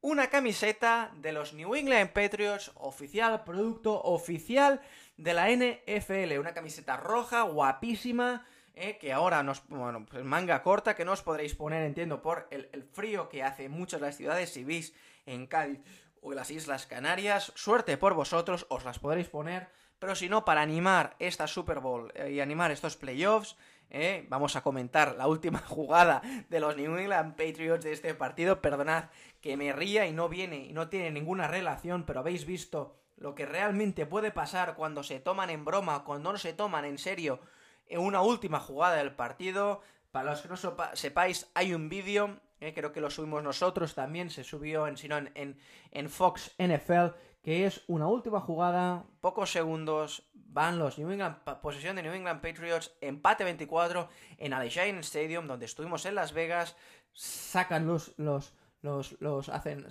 una 0.06 0.30
camiseta 0.30 1.12
de 1.16 1.32
los 1.32 1.54
New 1.54 1.74
England 1.74 2.12
Patriots, 2.12 2.72
oficial, 2.76 3.44
producto 3.44 4.00
oficial 4.04 4.80
de 5.18 5.34
la 5.34 5.50
NFL. 5.50 6.38
Una 6.40 6.54
camiseta 6.54 6.96
roja, 6.96 7.42
guapísima, 7.42 8.46
eh, 8.76 9.00
que 9.00 9.12
ahora 9.12 9.42
nos, 9.42 9.68
bueno, 9.68 10.06
pues 10.06 10.24
manga 10.24 10.62
corta, 10.62 10.96
que 10.96 11.06
no 11.06 11.14
os 11.14 11.24
podréis 11.24 11.56
poner, 11.56 11.84
entiendo, 11.84 12.22
por 12.22 12.48
el, 12.52 12.84
frío 12.94 13.30
que 13.30 13.42
hace 13.42 13.68
muchas 13.68 14.00
las 14.00 14.16
ciudades, 14.16 14.52
si 14.52 14.64
veis 14.64 14.94
en 15.26 15.48
Cádiz 15.48 15.80
o 16.22 16.34
en 16.34 16.36
las 16.36 16.52
Islas 16.52 16.86
Canarias. 16.86 17.52
Suerte 17.56 17.98
por 17.98 18.14
vosotros, 18.14 18.68
os 18.70 18.86
las 18.86 19.00
podréis 19.00 19.30
poner. 19.30 19.70
Pero 19.98 20.14
si 20.14 20.30
no, 20.30 20.46
para 20.46 20.62
animar 20.62 21.16
esta 21.18 21.48
Super 21.48 21.80
Bowl 21.80 22.12
eh, 22.14 22.30
y 22.30 22.42
animar 22.42 22.70
estos 22.70 22.96
playoffs, 22.96 23.58
eh, 23.90 24.26
vamos 24.30 24.56
a 24.56 24.62
comentar 24.62 25.16
la 25.16 25.28
última 25.28 25.60
jugada 25.68 26.22
de 26.50 26.60
los 26.60 26.76
New 26.76 26.98
England 26.98 27.36
Patriots 27.36 27.84
de 27.84 27.94
este 27.94 28.14
partido. 28.14 28.62
Perdonad 28.62 29.06
que 29.42 29.58
me 29.58 29.74
ría 29.74 30.06
y 30.08 30.14
no 30.14 30.30
viene 30.30 30.66
y 30.66 30.74
no 30.74 30.90
tiene 30.90 31.12
ninguna 31.12 31.48
relación, 31.48 32.06
pero 32.06 32.20
habéis 32.20 32.46
visto 32.46 32.98
lo 33.18 33.36
que 33.36 33.46
realmente 33.46 34.06
puede 34.06 34.32
pasar 34.32 34.76
cuando 34.76 35.04
se 35.04 35.20
toman 35.20 35.50
en 35.50 35.66
broma, 35.66 36.04
cuando 36.04 36.32
no 36.32 36.38
se 36.38 36.54
toman 36.54 36.86
en 36.86 36.98
serio 36.98 37.40
en 37.88 38.02
una 38.02 38.22
última 38.22 38.60
jugada 38.60 38.98
del 38.98 39.14
partido. 39.14 39.82
Para 40.12 40.32
los 40.32 40.42
que 40.42 40.48
no 40.48 40.58
sepáis, 40.94 41.50
hay 41.54 41.74
un 41.74 41.90
vídeo, 41.90 42.40
eh, 42.62 42.74
creo 42.74 42.92
que 42.92 43.02
lo 43.02 43.10
subimos 43.10 43.44
nosotros 43.44 43.96
también, 43.96 44.30
se 44.30 44.44
subió 44.44 44.88
en, 44.88 44.98
sino 44.98 45.18
en, 45.18 45.58
en, 45.92 46.10
Fox 46.10 46.56
NFL, 46.58 47.16
que 47.46 47.68
es 47.68 47.84
una 47.86 48.08
última 48.08 48.42
jugada, 48.42 49.06
pocos 49.22 49.52
segundos, 49.52 50.28
van 50.34 50.80
los 50.80 50.98
New 50.98 51.12
England, 51.12 51.38
posesión 51.62 51.96
de 51.96 52.02
New 52.02 52.14
England 52.14 52.42
Patriots, 52.42 52.98
empate 53.02 53.44
24 53.44 54.10
en 54.40 54.52
Allegiant 54.52 55.04
Stadium, 55.04 55.46
donde 55.46 55.68
estuvimos 55.68 56.08
en 56.08 56.16
Las 56.16 56.34
Vegas, 56.34 56.76
sacan 57.14 57.86
los, 57.86 58.16
los, 58.18 58.56
los, 58.82 59.22
los 59.22 59.50
hacen, 59.50 59.86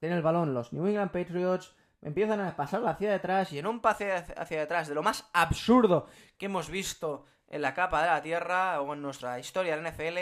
tienen 0.00 0.18
el 0.18 0.22
balón 0.22 0.52
los 0.52 0.74
New 0.74 0.86
England 0.86 1.12
Patriots, 1.12 1.74
empiezan 2.02 2.42
a 2.42 2.56
pasarlo 2.56 2.88
hacia 2.88 3.10
detrás 3.10 3.54
y 3.54 3.58
en 3.58 3.66
un 3.66 3.80
pase 3.80 4.12
hacia 4.12 4.60
detrás 4.60 4.86
de 4.86 4.94
lo 4.94 5.02
más 5.02 5.30
absurdo 5.32 6.08
que 6.36 6.44
hemos 6.44 6.68
visto 6.68 7.24
en 7.48 7.62
la 7.62 7.72
capa 7.72 8.02
de 8.02 8.08
la 8.08 8.20
Tierra 8.20 8.82
o 8.82 8.92
en 8.92 9.00
nuestra 9.00 9.38
historia 9.38 9.76
de 9.76 9.82
la 9.82 9.90
NFL, 9.90 10.18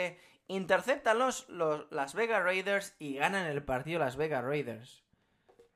interceptan 0.47 1.19
los, 1.19 1.49
Las 1.49 2.13
Vegas 2.13 2.41
Raiders 2.41 2.95
y 2.97 3.15
ganan 3.15 3.45
el 3.45 3.61
partido 3.61 3.99
Las 3.99 4.15
Vegas 4.15 4.45
Raiders. 4.45 5.03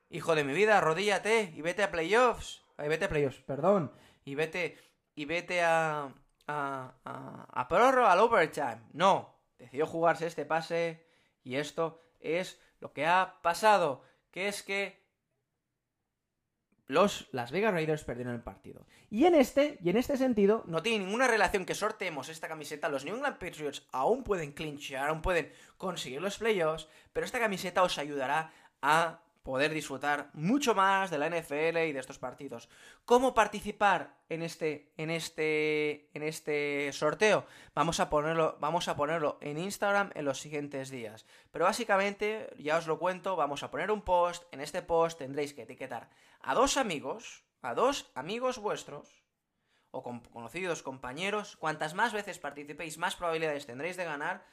Hijo 0.10 0.36
de 0.36 0.44
mi 0.44 0.54
vida, 0.54 0.78
arrodíllate 0.78 1.54
y 1.56 1.62
vete 1.62 1.84
a 1.84 1.92
playoffs. 1.92 2.64
Ay, 2.78 2.90
vete 2.90 3.06
a 3.06 3.10
playoffs, 3.10 3.42
perdón. 3.42 3.92
Y 4.24 4.36
vete, 4.36 4.78
y 5.16 5.26
vete 5.26 5.62
a, 5.62 6.14
a, 6.48 6.94
a, 7.04 7.48
a 7.52 7.68
prórroga, 7.68 8.12
al 8.12 8.20
overtime. 8.20 8.82
No, 8.94 9.36
decidió 9.58 9.88
jugarse 9.88 10.28
este 10.28 10.46
pase 10.46 11.06
y 11.44 11.56
esto 11.56 12.02
es 12.20 12.60
lo 12.80 12.94
que 12.94 13.06
ha 13.06 13.40
pasado, 13.42 14.04
que 14.32 14.48
es 14.48 14.64
que 14.64 15.06
los 16.88 17.28
Las 17.32 17.52
Vegas 17.52 17.74
Raiders 17.74 18.04
perdieron 18.04 18.36
el 18.36 18.44
partido. 18.44 18.86
Y 19.10 19.26
en 19.26 19.34
este, 19.34 19.80
y 19.82 19.90
en 19.90 19.98
este 19.98 20.18
sentido, 20.18 20.64
no 20.68 20.84
tiene 20.84 21.04
ninguna 21.04 21.28
relación 21.28 21.66
que 21.66 21.74
sorteemos 21.74 22.30
esta 22.30 22.48
camiseta. 22.48 22.90
Los 22.90 23.06
New 23.06 23.16
England 23.16 23.40
Patriots 23.40 23.88
aún 23.92 24.24
pueden 24.24 24.52
clinchar, 24.52 25.10
aún 25.10 25.22
pueden 25.22 25.52
conseguir 25.78 26.22
los 26.22 26.38
playoffs, 26.38 26.88
pero 27.12 27.26
esta 27.26 27.40
camiseta 27.40 27.82
os 27.82 27.98
ayudará 27.98 28.52
a 28.82 29.22
poder 29.46 29.72
disfrutar 29.72 30.32
mucho 30.34 30.74
más 30.74 31.12
de 31.12 31.20
la 31.20 31.30
NFL 31.30 31.78
y 31.78 31.94
de 31.94 32.00
estos 32.00 32.18
partidos. 32.18 32.68
¿Cómo 33.06 33.36
participar 33.36 34.18
en 34.28 34.42
este, 34.42 34.92
en 34.98 35.12
este, 35.12 36.10
en 36.16 36.24
este 36.24 36.92
sorteo? 36.92 37.46
Vamos 37.76 38.00
a 38.00 38.10
ponerlo, 38.10 38.58
vamos 38.60 38.88
a 38.88 38.96
ponerlo 38.96 39.38
en 39.42 39.60
Instagram 39.60 40.10
en 40.16 40.26
los 40.26 40.40
siguientes 40.40 40.90
días. 40.90 41.28
Pero 41.52 41.66
básicamente, 41.66 42.50
ya 42.58 42.78
os 42.78 42.88
lo 42.88 42.98
cuento, 42.98 43.36
vamos 43.36 43.62
a 43.62 43.70
poner 43.70 43.92
un 43.92 44.02
post. 44.02 44.44
En 44.52 44.62
este 44.62 44.82
post 44.82 45.20
tendréis 45.20 45.54
que 45.54 45.62
etiquetar 45.62 46.10
a 46.42 46.56
dos 46.56 46.76
amigos, 46.76 47.46
a 47.62 47.76
dos 47.76 48.12
amigos 48.16 48.58
vuestros, 48.58 49.24
o 49.92 50.02
conocidos, 50.04 50.82
compañeros. 50.82 51.56
Cuantas 51.56 51.94
más 51.94 52.14
veces 52.14 52.40
participéis, 52.40 52.98
más 52.98 53.16
probabilidades 53.16 53.68
tendréis 53.68 53.96
de 53.96 54.06
ganar. 54.06 54.44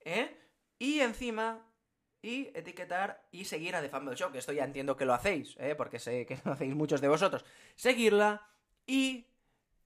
¿eh? 0.00 0.36
Y 0.76 1.00
encima 1.00 1.69
y 2.22 2.50
etiquetar 2.54 3.26
y 3.30 3.44
seguir 3.44 3.74
a 3.74 3.80
The 3.80 3.88
Fumble 3.88 4.16
Show, 4.16 4.30
que 4.30 4.38
esto 4.38 4.52
ya 4.52 4.64
entiendo 4.64 4.96
que 4.96 5.04
lo 5.04 5.14
hacéis, 5.14 5.56
¿eh? 5.58 5.74
porque 5.74 5.98
sé 5.98 6.26
que 6.26 6.38
lo 6.44 6.52
hacéis 6.52 6.74
muchos 6.74 7.00
de 7.00 7.08
vosotros. 7.08 7.44
Seguirla 7.76 8.46
y 8.86 9.26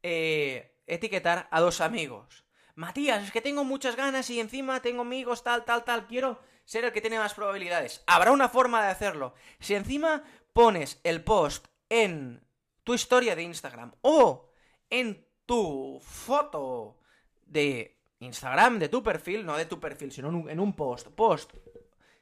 eh, 0.03 0.79
etiquetar 0.87 1.49
a 1.50 1.61
dos 1.61 1.81
amigos. 1.81 2.45
Matías, 2.75 3.23
es 3.23 3.31
que 3.31 3.41
tengo 3.41 3.62
muchas 3.64 3.95
ganas 3.95 4.29
y 4.31 4.41
encima 4.41 4.83
tengo 4.83 5.03
amigos 5.03 5.45
tal, 5.45 5.64
tal, 5.64 5.85
tal, 5.85 6.07
quiero 6.07 6.41
ser 6.64 6.85
el 6.85 6.93
que 6.93 7.00
tiene 7.00 7.19
más 7.19 7.35
probabilidades. 7.35 8.03
Habrá 8.07 8.33
una 8.33 8.49
forma 8.49 8.85
de 8.85 8.91
hacerlo. 8.91 9.35
Si 9.61 9.75
encima 9.75 10.25
pones 10.53 11.00
el 11.05 11.23
post 11.23 11.67
en 11.88 12.45
tu 12.83 12.95
historia 12.95 13.37
de 13.37 13.43
Instagram 13.43 13.93
o 14.00 14.50
en 14.91 15.25
tu 15.47 16.00
foto 16.03 16.99
de 17.47 18.00
Instagram, 18.19 18.79
de 18.79 18.88
tu 18.88 19.03
perfil, 19.03 19.47
no 19.47 19.57
de 19.57 19.67
tu 19.67 19.79
perfil, 19.79 20.11
sino 20.11 20.49
en 20.49 20.61
un 20.61 20.75
post, 20.75 21.09
post 21.09 21.53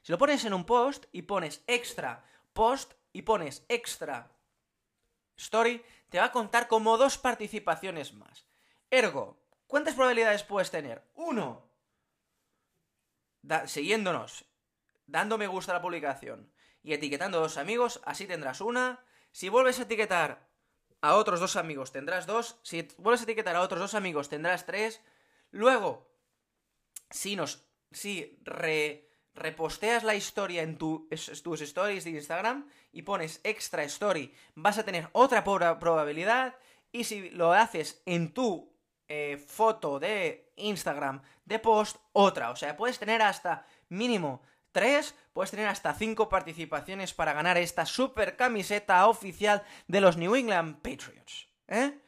si 0.03 0.11
lo 0.11 0.17
pones 0.17 0.45
en 0.45 0.53
un 0.53 0.65
post 0.65 1.05
y 1.11 1.23
pones 1.23 1.63
extra 1.65 2.23
post 2.53 2.93
y 3.13 3.23
pones 3.23 3.65
extra 3.69 4.31
story, 5.37 5.83
te 6.09 6.19
va 6.19 6.25
a 6.25 6.31
contar 6.31 6.67
como 6.67 6.97
dos 6.97 7.17
participaciones 7.17 8.13
más. 8.13 8.45
Ergo, 8.91 9.41
¿cuántas 9.65 9.95
probabilidades 9.95 10.43
puedes 10.43 10.69
tener? 10.69 11.03
Uno, 11.15 11.71
siguiéndonos, 13.65 14.45
dando 15.07 15.37
me 15.37 15.47
gusta 15.47 15.71
a 15.71 15.75
la 15.75 15.81
publicación 15.81 16.53
y 16.83 16.93
etiquetando 16.93 17.39
a 17.39 17.41
dos 17.41 17.57
amigos, 17.57 18.01
así 18.05 18.27
tendrás 18.27 18.61
una. 18.61 19.03
Si 19.31 19.49
vuelves 19.49 19.79
a 19.79 19.83
etiquetar 19.83 20.47
a 21.01 21.15
otros 21.15 21.39
dos 21.39 21.55
amigos, 21.55 21.91
tendrás 21.91 22.27
dos. 22.27 22.59
Si 22.61 22.87
vuelves 22.97 23.21
a 23.21 23.23
etiquetar 23.23 23.55
a 23.55 23.61
otros 23.61 23.79
dos 23.79 23.93
amigos, 23.95 24.29
tendrás 24.29 24.65
tres. 24.65 25.01
Luego, 25.49 26.13
si 27.09 27.35
nos 27.35 27.67
si 27.91 28.39
reposteas 29.35 30.03
la 30.03 30.15
historia 30.15 30.61
en 30.61 30.77
tus 30.77 31.61
stories 31.61 32.03
de 32.03 32.11
Instagram 32.11 32.67
y 32.91 33.01
pones 33.01 33.39
extra 33.43 33.83
story, 33.83 34.33
vas 34.55 34.77
a 34.77 34.83
tener 34.83 35.09
otra 35.11 35.43
probabilidad. 35.43 36.55
Y 36.91 37.05
si 37.05 37.29
lo 37.31 37.53
haces 37.53 38.01
en 38.05 38.33
tu 38.33 38.71
eh, 39.07 39.37
foto 39.37 39.99
de 39.99 40.51
Instagram 40.55 41.21
de 41.45 41.59
post, 41.59 41.97
otra. 42.13 42.51
O 42.51 42.55
sea, 42.55 42.77
puedes 42.77 42.99
tener 42.99 43.21
hasta 43.21 43.65
mínimo 43.89 44.41
3, 44.71 45.15
puedes 45.33 45.51
tener 45.51 45.67
hasta 45.67 45.93
5 45.93 46.29
participaciones 46.29 47.13
para 47.13 47.33
ganar 47.33 47.57
esta 47.57 47.85
super 47.85 48.35
camiseta 48.35 49.07
oficial 49.07 49.63
de 49.87 50.01
los 50.01 50.17
New 50.17 50.35
England 50.35 50.77
Patriots. 50.77 51.47
¿Eh? 51.67 51.99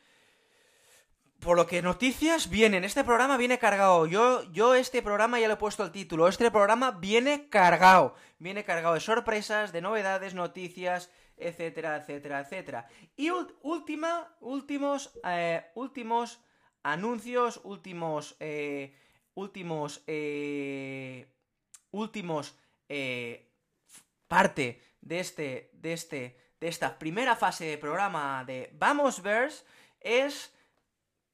Por 1.45 1.57
lo 1.57 1.67
que 1.67 1.83
noticias 1.83 2.49
vienen, 2.49 2.83
este 2.83 3.03
programa 3.03 3.37
viene 3.37 3.59
cargado. 3.59 4.07
Yo, 4.07 4.51
yo 4.51 4.73
este 4.73 5.03
programa 5.03 5.39
ya 5.39 5.47
le 5.47 5.53
he 5.53 5.57
puesto 5.57 5.83
el 5.83 5.91
título. 5.91 6.27
Este 6.27 6.49
programa 6.49 6.89
viene 6.89 7.49
cargado. 7.49 8.15
Viene 8.39 8.63
cargado 8.63 8.95
de 8.95 8.99
sorpresas, 8.99 9.71
de 9.71 9.79
novedades, 9.79 10.33
noticias, 10.33 11.11
etcétera, 11.37 11.97
etcétera, 11.97 12.39
etcétera. 12.39 12.87
Y 13.15 13.29
última, 13.29 14.35
últimos, 14.39 15.19
eh, 15.23 15.63
últimos 15.75 16.43
anuncios, 16.81 17.61
últimos, 17.63 18.35
eh, 18.39 18.95
últimos, 19.35 20.03
eh, 20.07 21.27
últimos, 21.91 22.57
eh, 22.89 23.51
parte 24.27 24.81
de 24.99 25.19
este, 25.19 25.69
de 25.73 25.93
este, 25.93 26.37
de 26.59 26.67
esta 26.67 26.97
primera 26.97 27.35
fase 27.35 27.65
de 27.65 27.77
programa 27.77 28.43
de 28.47 28.71
Vamos 28.73 29.21
Verse 29.21 29.63
es 30.01 30.54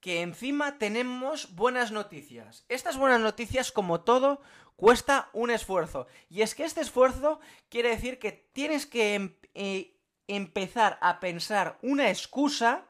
que 0.01 0.21
encima 0.21 0.79
tenemos 0.79 1.55
buenas 1.55 1.91
noticias. 1.91 2.65
Estas 2.67 2.97
buenas 2.97 3.21
noticias, 3.21 3.71
como 3.71 4.01
todo, 4.01 4.41
cuesta 4.75 5.29
un 5.31 5.51
esfuerzo. 5.51 6.07
Y 6.27 6.41
es 6.41 6.55
que 6.55 6.65
este 6.65 6.81
esfuerzo 6.81 7.39
quiere 7.69 7.89
decir 7.89 8.17
que 8.17 8.31
tienes 8.31 8.87
que 8.87 9.37
em, 9.53 9.85
empezar 10.27 10.97
a 11.01 11.19
pensar 11.19 11.77
una 11.83 12.09
excusa 12.09 12.85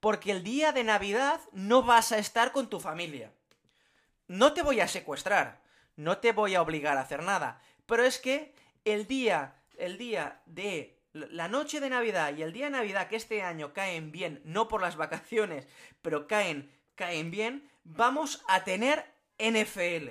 porque 0.00 0.30
el 0.30 0.44
día 0.44 0.72
de 0.72 0.84
Navidad 0.84 1.40
no 1.52 1.82
vas 1.82 2.12
a 2.12 2.18
estar 2.18 2.52
con 2.52 2.68
tu 2.68 2.78
familia. 2.78 3.32
No 4.28 4.52
te 4.52 4.62
voy 4.62 4.80
a 4.80 4.88
secuestrar, 4.88 5.62
no 5.96 6.18
te 6.18 6.32
voy 6.32 6.54
a 6.54 6.62
obligar 6.62 6.98
a 6.98 7.02
hacer 7.02 7.22
nada, 7.22 7.60
pero 7.86 8.04
es 8.04 8.18
que 8.18 8.54
el 8.84 9.06
día, 9.06 9.56
el 9.78 9.96
día 9.96 10.42
de 10.44 11.00
la 11.14 11.48
noche 11.48 11.80
de 11.80 11.88
Navidad 11.88 12.36
y 12.36 12.42
el 12.42 12.52
día 12.52 12.66
de 12.66 12.72
Navidad 12.72 13.08
que 13.08 13.16
este 13.16 13.42
año 13.42 13.72
caen 13.72 14.12
bien, 14.12 14.42
no 14.44 14.68
por 14.68 14.82
las 14.82 14.96
vacaciones, 14.96 15.66
pero 16.02 16.26
caen, 16.26 16.70
caen 16.96 17.30
bien, 17.30 17.70
vamos 17.84 18.44
a 18.48 18.64
tener 18.64 19.06
NFL. 19.38 20.10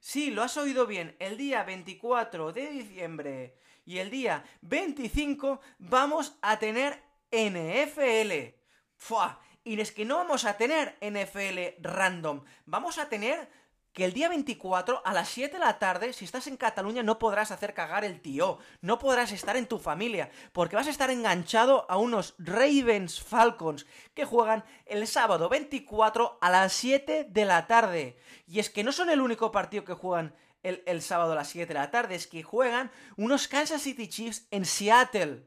Sí, 0.00 0.30
lo 0.30 0.42
has 0.42 0.56
oído 0.56 0.86
bien, 0.86 1.16
el 1.20 1.36
día 1.36 1.62
24 1.62 2.52
de 2.52 2.70
diciembre 2.70 3.54
y 3.84 3.98
el 3.98 4.10
día 4.10 4.44
25 4.62 5.60
vamos 5.78 6.36
a 6.42 6.58
tener 6.58 7.00
NFL. 7.30 8.56
¡Fua! 8.96 9.40
Y 9.64 9.80
es 9.80 9.92
que 9.92 10.04
no 10.04 10.16
vamos 10.16 10.44
a 10.44 10.56
tener 10.56 10.98
NFL 11.00 11.80
random. 11.80 12.44
Vamos 12.66 12.98
a 12.98 13.08
tener 13.08 13.48
que 13.92 14.04
el 14.04 14.14
día 14.14 14.28
24 14.28 15.02
a 15.04 15.12
las 15.12 15.28
7 15.28 15.52
de 15.52 15.58
la 15.58 15.78
tarde, 15.78 16.12
si 16.12 16.24
estás 16.24 16.46
en 16.46 16.56
Cataluña, 16.56 17.02
no 17.02 17.18
podrás 17.18 17.50
hacer 17.50 17.74
cagar 17.74 18.04
el 18.04 18.20
tío. 18.20 18.58
No 18.80 18.98
podrás 18.98 19.32
estar 19.32 19.56
en 19.56 19.66
tu 19.66 19.78
familia. 19.78 20.30
Porque 20.52 20.76
vas 20.76 20.86
a 20.86 20.90
estar 20.90 21.10
enganchado 21.10 21.86
a 21.90 21.98
unos 21.98 22.34
Ravens 22.38 23.22
Falcons 23.22 23.86
que 24.14 24.24
juegan 24.24 24.64
el 24.86 25.06
sábado 25.06 25.48
24 25.48 26.38
a 26.40 26.50
las 26.50 26.72
7 26.72 27.26
de 27.28 27.44
la 27.44 27.66
tarde. 27.66 28.16
Y 28.46 28.60
es 28.60 28.70
que 28.70 28.82
no 28.82 28.92
son 28.92 29.10
el 29.10 29.20
único 29.20 29.52
partido 29.52 29.84
que 29.84 29.94
juegan 29.94 30.34
el, 30.62 30.82
el 30.86 31.02
sábado 31.02 31.32
a 31.32 31.36
las 31.36 31.48
7 31.48 31.66
de 31.66 31.78
la 31.78 31.90
tarde, 31.90 32.14
es 32.14 32.26
que 32.26 32.42
juegan 32.42 32.90
unos 33.16 33.48
Kansas 33.48 33.82
City 33.82 34.08
Chiefs 34.08 34.46
en 34.50 34.64
Seattle. 34.64 35.46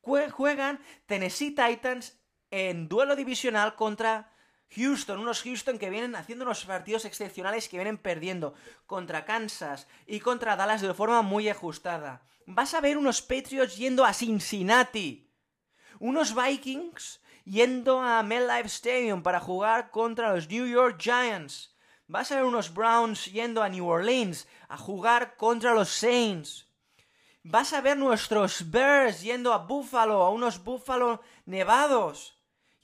Juegan 0.00 0.80
Tennessee 1.06 1.54
Titans 1.54 2.18
en 2.50 2.88
duelo 2.88 3.16
divisional 3.16 3.74
contra 3.74 4.33
Houston, 4.70 5.20
unos 5.20 5.42
Houston 5.42 5.78
que 5.78 5.90
vienen 5.90 6.16
haciendo 6.16 6.44
unos 6.44 6.64
partidos 6.64 7.04
excepcionales 7.04 7.68
que 7.68 7.76
vienen 7.76 7.98
perdiendo 7.98 8.54
contra 8.86 9.24
Kansas 9.24 9.86
y 10.06 10.20
contra 10.20 10.56
Dallas 10.56 10.82
de 10.82 10.94
forma 10.94 11.22
muy 11.22 11.48
ajustada. 11.48 12.22
Vas 12.46 12.74
a 12.74 12.80
ver 12.80 12.98
unos 12.98 13.22
Patriots 13.22 13.76
yendo 13.76 14.04
a 14.04 14.12
Cincinnati, 14.12 15.30
unos 15.98 16.34
Vikings 16.34 17.20
yendo 17.44 18.00
a 18.00 18.22
MetLife 18.22 18.68
Stadium 18.68 19.22
para 19.22 19.40
jugar 19.40 19.90
contra 19.90 20.34
los 20.34 20.48
New 20.48 20.66
York 20.66 20.98
Giants. 21.00 21.74
Vas 22.06 22.32
a 22.32 22.36
ver 22.36 22.44
unos 22.44 22.72
Browns 22.72 23.26
yendo 23.26 23.62
a 23.62 23.68
New 23.68 23.86
Orleans 23.86 24.46
a 24.68 24.76
jugar 24.76 25.36
contra 25.36 25.72
los 25.72 25.88
Saints. 25.88 26.68
Vas 27.42 27.72
a 27.72 27.80
ver 27.80 27.96
nuestros 27.96 28.70
Bears 28.70 29.22
yendo 29.22 29.52
a 29.52 29.58
Buffalo, 29.58 30.22
a 30.22 30.30
unos 30.30 30.62
Buffalo 30.62 31.22
nevados. 31.46 32.33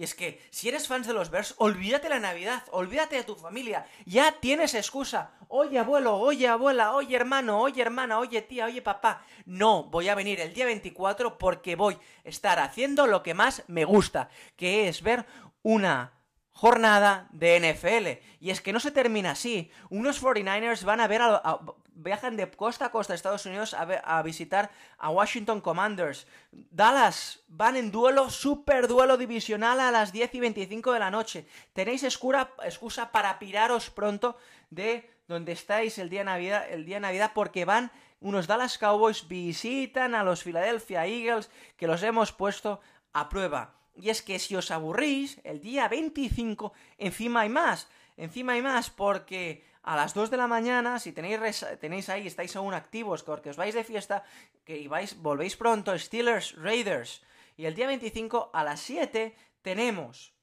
Y 0.01 0.03
es 0.03 0.15
que 0.15 0.41
si 0.49 0.71
eres 0.71 0.89
fans 0.89 1.07
de 1.07 1.13
los 1.13 1.29
Bears, 1.29 1.55
olvídate 1.59 2.09
la 2.09 2.19
Navidad, 2.19 2.63
olvídate 2.71 3.17
de 3.17 3.23
tu 3.23 3.37
familia, 3.37 3.87
ya 4.07 4.33
tienes 4.41 4.73
excusa. 4.73 5.33
Oye 5.49 5.79
abuelo, 5.79 6.17
oye 6.17 6.49
abuela, 6.49 6.95
oye 6.95 7.15
hermano, 7.15 7.61
oye 7.61 7.83
hermana, 7.83 8.19
oye 8.19 8.41
tía, 8.41 8.65
oye 8.65 8.81
papá. 8.81 9.23
No, 9.45 9.85
voy 9.85 10.09
a 10.09 10.15
venir 10.15 10.41
el 10.41 10.55
día 10.55 10.65
24 10.65 11.37
porque 11.37 11.77
voy 11.77 11.99
a 12.25 12.29
estar 12.31 12.61
haciendo 12.61 13.07
lo 13.07 13.23
que 13.23 13.35
más 13.35 13.63
me 13.67 13.85
gusta, 13.85 14.31
que 14.57 14.89
es 14.89 15.03
ver 15.03 15.27
una 15.63 16.15
jornada 16.53 17.29
de 17.33 17.59
NFL. 17.61 18.25
Y 18.41 18.51
es 18.51 18.61
que 18.61 18.73
no 18.73 18.81
se 18.81 18.91
termina 18.91 19.33
así. 19.33 19.71
Unos 19.89 20.23
49ers 20.23 20.85
van 20.85 21.01
a 21.01 21.07
ver 21.07 21.23
a, 21.23 21.61
viajan 21.95 22.37
de 22.37 22.51
costa 22.51 22.87
a 22.87 22.91
costa 22.91 23.13
a 23.13 23.17
Estados 23.17 23.47
Unidos 23.47 23.75
a, 23.75 24.23
visitar 24.23 24.71
a 24.99 25.11
Washington 25.11 25.61
Commanders. 25.61 26.27
Dallas 26.51 27.41
van 27.49 27.77
en 27.77 27.91
duelo, 27.91 28.31
super 28.31 28.89
duelo 28.89 29.17
divisional 29.17 29.81
a 29.81 29.91
las 29.91 30.13
10 30.13 30.35
y 30.35 30.41
25 30.41 30.93
de 30.93 30.99
la 30.99 31.11
noche. 31.11 31.47
Tenéis 31.73 32.03
excusa 32.03 33.13
para 33.13 33.39
piraros 33.39 33.91
pronto 33.91 34.37
de 34.71 35.11
donde 35.29 35.53
estáis 35.53 35.99
el 35.99 36.11
día 36.11 36.21
de 36.21 36.25
Navidad, 36.25 36.67
el 36.71 36.85
día 36.85 36.97
de 36.97 37.01
Navidad 37.01 37.33
porque 37.35 37.65
van 37.65 37.93
unos 38.21 38.47
Dallas 38.47 38.77
Cowboys 38.77 39.29
visitan 39.29 40.15
a 40.15 40.25
los 40.25 40.43
Philadelphia 40.43 41.07
Eagles 41.07 41.51
que 41.77 41.87
los 41.87 42.03
hemos 42.03 42.33
puesto 42.33 42.81
a 43.13 43.29
prueba. 43.29 43.80
Y 44.01 44.09
es 44.09 44.23
que 44.23 44.39
si 44.39 44.57
os 44.57 44.71
aburrís, 44.71 45.41
el 45.45 45.61
día 45.61 45.87
25 45.89 46.73
encima 46.97 47.41
hay 47.43 47.51
más. 47.51 47.89
Encima 48.17 48.53
hay 48.53 48.63
más 48.63 48.89
porque 48.91 49.65
a 49.83 49.95
las 49.97 50.15
2 50.15 50.31
de 50.31 50.37
la 50.37 50.47
mañana, 50.47 50.99
si 50.99 51.13
tenéis, 51.13 51.65
tenéis 51.81 52.09
ahí, 52.09 52.27
estáis 52.27 52.57
aún 52.57 52.75
activos, 52.75 53.23
porque 53.23 53.51
os 53.51 53.57
vais 53.57 53.75
de 53.75 53.85
fiesta, 53.85 54.25
que 54.65 54.89
vais, 54.89 55.21
volvéis 55.21 55.57
pronto, 55.57 55.97
Steelers, 55.99 56.57
Raiders. 56.57 57.23
Y 57.57 57.67
el 57.67 57.75
día 57.75 57.87
25 57.87 58.51
a 58.53 58.65
las 58.65 58.81
7 58.81 59.37
tenemos 59.63 60.35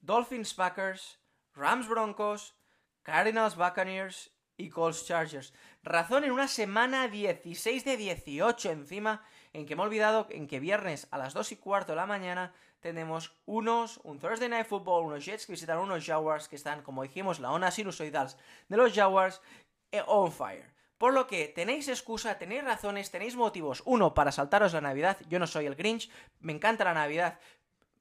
Dolphins 0.00 0.54
Packers, 0.54 1.18
Rams 1.54 1.88
Broncos, 1.88 2.54
Cardinals 3.02 3.56
Buccaneers 3.56 4.30
y 4.56 4.70
Colts 4.70 5.06
Chargers. 5.06 5.52
Razón 5.84 6.22
en 6.22 6.30
una 6.30 6.46
semana 6.46 7.08
16 7.08 7.84
de 7.84 7.96
18 7.96 8.70
encima, 8.70 9.24
en 9.52 9.66
que 9.66 9.74
me 9.74 9.82
he 9.82 9.86
olvidado 9.86 10.28
en 10.30 10.46
que 10.46 10.60
viernes 10.60 11.08
a 11.10 11.18
las 11.18 11.34
2 11.34 11.52
y 11.52 11.56
cuarto 11.56 11.92
de 11.92 11.96
la 11.96 12.06
mañana 12.06 12.54
tenemos 12.78 13.36
unos, 13.46 13.98
un 14.04 14.20
Thursday 14.20 14.48
Night 14.48 14.66
Football, 14.66 15.06
unos 15.06 15.24
Jets 15.24 15.44
que 15.44 15.52
visitan 15.52 15.78
unos 15.78 16.04
Jaguars 16.04 16.48
que 16.48 16.56
están, 16.56 16.82
como 16.82 17.02
dijimos, 17.02 17.40
la 17.40 17.50
ona 17.50 17.70
sinusoidal 17.70 18.28
de 18.68 18.76
los 18.76 18.92
Jaguars 18.94 19.40
eh, 19.90 20.02
on 20.06 20.30
fire. 20.30 20.72
Por 20.98 21.14
lo 21.14 21.26
que 21.26 21.48
tenéis 21.48 21.88
excusa, 21.88 22.38
tenéis 22.38 22.62
razones, 22.62 23.10
tenéis 23.10 23.34
motivos. 23.34 23.82
Uno, 23.84 24.14
para 24.14 24.30
saltaros 24.30 24.72
la 24.72 24.80
Navidad. 24.80 25.18
Yo 25.28 25.40
no 25.40 25.48
soy 25.48 25.66
el 25.66 25.74
Grinch, 25.74 26.08
me 26.38 26.52
encanta 26.52 26.84
la 26.84 26.94
Navidad, 26.94 27.40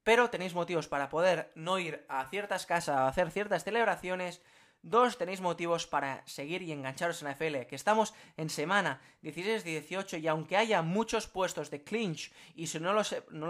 pero 0.04 0.30
tenéis 0.30 0.54
motivos 0.54 0.88
para 0.88 1.10
poder 1.10 1.52
no 1.56 1.80
ir 1.80 2.06
a 2.10 2.26
ciertas 2.26 2.68
casas 2.68 2.98
a 2.98 3.08
hacer 3.08 3.32
ciertas 3.32 3.64
celebraciones. 3.64 4.44
Dos, 4.84 5.18
tenéis 5.18 5.42
motivos 5.42 5.86
para 5.86 6.26
seguir 6.26 6.64
y 6.64 6.72
engancharos 6.72 7.22
en 7.22 7.28
la 7.28 7.36
FL, 7.36 7.68
que 7.68 7.76
estamos 7.76 8.16
en 8.36 8.50
semana 8.50 9.00
16-18 9.22 10.20
y 10.20 10.28
aunque 10.28 10.58
haya 10.58 10.82
muchos 10.82 11.28
puestos 11.28 11.70
de 11.70 11.84
clinch 11.84 12.32
y 12.56 12.68
si 12.68 12.80
no 12.80 12.94
lo, 12.94 13.04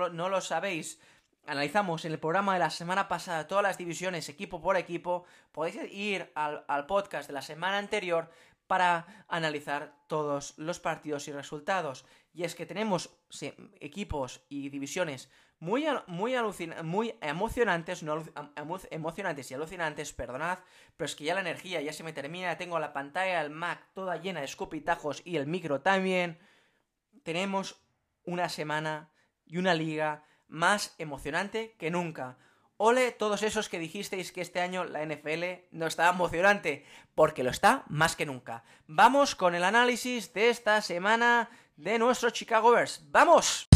no 0.09 0.29
lo 0.29 0.41
sabéis, 0.41 0.99
analizamos 1.45 2.05
en 2.05 2.11
el 2.11 2.19
programa 2.19 2.53
de 2.53 2.59
la 2.59 2.69
semana 2.69 3.07
pasada 3.07 3.47
todas 3.47 3.63
las 3.63 3.77
divisiones 3.77 4.29
equipo 4.29 4.61
por 4.61 4.77
equipo, 4.77 5.25
podéis 5.51 5.91
ir 5.91 6.31
al, 6.35 6.85
podcast 6.85 7.27
de 7.27 7.33
la 7.33 7.41
semana 7.41 7.77
anterior 7.77 8.29
para 8.67 9.25
analizar 9.27 9.93
todos 10.07 10.53
los 10.57 10.79
partidos 10.79 11.27
y 11.27 11.33
resultados. 11.33 12.05
Y 12.33 12.43
es 12.43 12.55
que 12.55 12.65
tenemos 12.65 13.09
equipos 13.79 14.41
y 14.47 14.69
divisiones 14.69 15.29
muy, 15.61 15.85
muy, 16.07 16.33
muy 16.83 17.15
emocionantes, 17.21 18.01
no 18.01 18.23
emocionantes 18.89 19.51
y 19.51 19.53
alucinantes, 19.53 20.11
perdonad, 20.11 20.57
pero 20.97 21.05
es 21.05 21.15
que 21.15 21.23
ya 21.23 21.35
la 21.35 21.41
energía 21.41 21.79
ya 21.81 21.93
se 21.93 22.03
me 22.03 22.13
termina, 22.13 22.57
tengo 22.57 22.79
la 22.79 22.93
pantalla 22.93 23.43
del 23.43 23.51
Mac 23.51 23.87
toda 23.93 24.17
llena 24.17 24.39
de 24.39 24.47
escopitajos 24.47 25.21
y 25.23 25.37
el 25.37 25.45
micro 25.45 25.79
también. 25.81 26.39
Tenemos 27.21 27.79
una 28.23 28.49
semana 28.49 29.11
y 29.45 29.59
una 29.59 29.75
liga 29.75 30.25
más 30.47 30.95
emocionante 30.97 31.75
que 31.77 31.91
nunca. 31.91 32.39
Ole 32.77 33.11
todos 33.11 33.43
esos 33.43 33.69
que 33.69 33.77
dijisteis 33.77 34.31
que 34.31 34.41
este 34.41 34.61
año 34.61 34.83
la 34.83 35.05
NFL 35.05 35.43
no 35.69 35.85
estaba 35.85 36.09
emocionante, 36.09 36.87
porque 37.13 37.43
lo 37.43 37.51
está 37.51 37.83
más 37.87 38.15
que 38.15 38.25
nunca. 38.25 38.63
Vamos 38.87 39.35
con 39.35 39.53
el 39.53 39.63
análisis 39.63 40.33
de 40.33 40.49
esta 40.49 40.81
semana 40.81 41.51
de 41.75 41.99
nuestros 41.99 42.33
Chicago 42.33 42.71
Bears. 42.71 43.03
¡Vamos! 43.11 43.70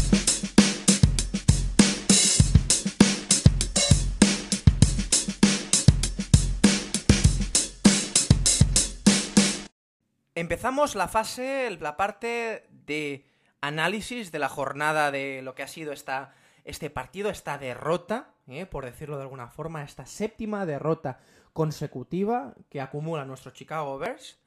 Empezamos 10.36 10.94
la 10.94 11.08
fase, 11.08 11.76
la 11.80 11.96
parte 11.96 12.68
de 12.70 13.26
análisis 13.60 14.30
de 14.30 14.38
la 14.38 14.48
jornada 14.48 15.10
de 15.10 15.40
lo 15.42 15.54
que 15.54 15.62
ha 15.62 15.66
sido 15.66 15.92
esta, 15.92 16.34
este 16.64 16.90
partido, 16.90 17.30
esta 17.30 17.58
derrota 17.58 18.34
¿eh? 18.48 18.66
por 18.66 18.84
decirlo 18.84 19.16
de 19.16 19.22
alguna 19.22 19.48
forma, 19.48 19.82
esta 19.82 20.06
séptima 20.06 20.66
derrota 20.66 21.18
consecutiva 21.52 22.54
que 22.68 22.80
acumula 22.80 23.24
nuestro 23.24 23.52
Chicago 23.52 23.98
Bears. 23.98 24.38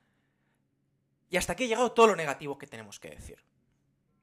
Y 1.29 1.37
hasta 1.37 1.53
aquí 1.53 1.65
ha 1.65 1.67
llegado 1.67 1.91
todo 1.91 2.07
lo 2.07 2.15
negativo 2.15 2.57
que 2.57 2.67
tenemos 2.67 2.99
que 2.99 3.09
decir. 3.09 3.43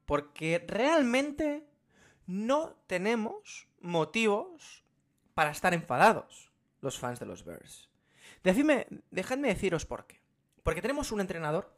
Porque 0.05 0.63
realmente 0.67 1.67
no 2.25 2.75
tenemos 2.87 3.67
motivos 3.79 4.83
para 5.33 5.51
estar 5.51 5.73
enfadados 5.73 6.51
los 6.81 6.97
fans 6.97 7.19
de 7.19 7.25
los 7.25 7.43
Bears. 7.43 7.89
Decidme, 8.43 8.87
dejadme 9.11 9.49
deciros 9.49 9.85
por 9.85 10.07
qué. 10.07 10.26
Porque 10.67 10.81
tenemos 10.81 11.13
un 11.13 11.21
entrenador 11.21 11.73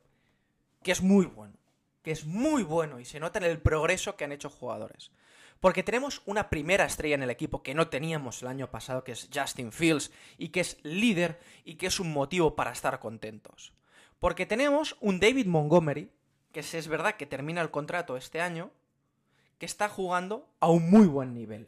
que 0.81 0.91
es 0.91 1.03
muy 1.03 1.27
bueno. 1.27 1.53
Que 2.01 2.09
es 2.09 2.25
muy 2.25 2.63
bueno 2.63 2.99
y 2.99 3.05
se 3.05 3.19
nota 3.19 3.37
en 3.37 3.45
el 3.45 3.61
progreso 3.61 4.17
que 4.17 4.23
han 4.23 4.31
hecho 4.31 4.49
jugadores. 4.49 5.11
Porque 5.59 5.83
tenemos 5.83 6.23
una 6.25 6.49
primera 6.49 6.85
estrella 6.85 7.13
en 7.13 7.21
el 7.21 7.29
equipo 7.29 7.61
que 7.61 7.75
no 7.75 7.89
teníamos 7.89 8.41
el 8.41 8.47
año 8.47 8.71
pasado, 8.71 9.03
que 9.03 9.11
es 9.11 9.29
Justin 9.31 9.71
Fields, 9.71 10.11
y 10.39 10.49
que 10.49 10.61
es 10.61 10.79
líder 10.81 11.39
y 11.63 11.75
que 11.75 11.85
es 11.85 11.99
un 11.99 12.11
motivo 12.11 12.55
para 12.55 12.71
estar 12.71 12.99
contentos. 12.99 13.75
Porque 14.17 14.47
tenemos 14.47 14.97
un 15.01 15.19
David 15.19 15.45
Montgomery, 15.45 16.11
que 16.51 16.61
es 16.61 16.87
verdad 16.87 17.13
que 17.13 17.27
termina 17.27 17.61
el 17.61 17.69
contrato 17.69 18.17
este 18.17 18.41
año, 18.41 18.71
que 19.59 19.67
está 19.67 19.87
jugando 19.87 20.49
a 20.59 20.71
un 20.71 20.89
muy 20.89 21.05
buen 21.05 21.35
nivel. 21.35 21.67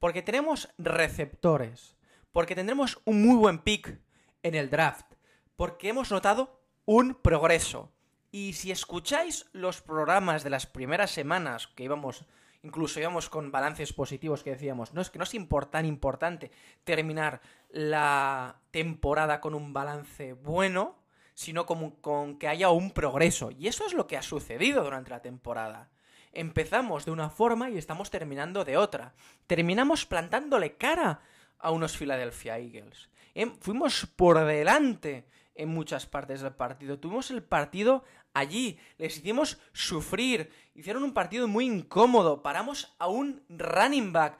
Porque 0.00 0.22
tenemos 0.22 0.70
receptores. 0.78 1.98
Porque 2.32 2.54
tendremos 2.54 3.02
un 3.04 3.22
muy 3.22 3.36
buen 3.36 3.58
pick 3.58 4.00
en 4.42 4.54
el 4.54 4.70
draft. 4.70 5.13
Porque 5.56 5.88
hemos 5.88 6.10
notado 6.10 6.60
un 6.84 7.14
progreso. 7.14 7.92
Y 8.30 8.54
si 8.54 8.70
escucháis 8.70 9.46
los 9.52 9.80
programas 9.80 10.42
de 10.42 10.50
las 10.50 10.66
primeras 10.66 11.10
semanas 11.10 11.68
que 11.68 11.84
íbamos 11.84 12.26
incluso 12.64 12.98
íbamos 12.98 13.28
con 13.28 13.52
balances 13.52 13.92
positivos 13.92 14.42
que 14.42 14.50
decíamos, 14.50 14.94
no 14.94 15.02
es 15.02 15.10
que 15.10 15.18
no 15.18 15.24
es 15.24 15.36
tan 15.70 15.84
importante 15.84 16.50
terminar 16.82 17.40
la 17.68 18.56
temporada 18.70 19.40
con 19.40 19.54
un 19.54 19.72
balance 19.72 20.32
bueno, 20.32 20.96
sino 21.34 21.66
con, 21.66 22.38
que 22.38 22.48
haya 22.48 22.70
un 22.70 22.90
progreso. 22.90 23.50
Y 23.50 23.68
eso 23.68 23.86
es 23.86 23.92
lo 23.92 24.06
que 24.06 24.16
ha 24.16 24.22
sucedido 24.22 24.82
durante 24.82 25.10
la 25.10 25.20
temporada. 25.20 25.90
Empezamos 26.32 27.04
de 27.04 27.10
una 27.10 27.28
forma 27.28 27.70
y 27.70 27.76
estamos 27.76 28.10
terminando 28.10 28.64
de 28.64 28.78
otra. 28.78 29.14
Terminamos 29.46 30.06
plantándole 30.06 30.76
cara 30.76 31.20
a 31.58 31.70
unos 31.70 31.96
Philadelphia 31.96 32.58
Eagles. 32.58 33.10
Em, 33.34 33.54
fuimos 33.60 34.06
por 34.16 34.42
delante 34.44 35.26
en 35.54 35.68
muchas 35.68 36.06
partes 36.06 36.40
del 36.40 36.52
partido. 36.52 36.98
Tuvimos 36.98 37.30
el 37.30 37.42
partido 37.42 38.04
allí, 38.32 38.78
les 38.98 39.16
hicimos 39.16 39.58
sufrir, 39.72 40.50
hicieron 40.74 41.04
un 41.04 41.14
partido 41.14 41.46
muy 41.48 41.66
incómodo, 41.66 42.42
paramos 42.42 42.94
a 42.98 43.08
un 43.08 43.42
running 43.48 44.12
back 44.12 44.38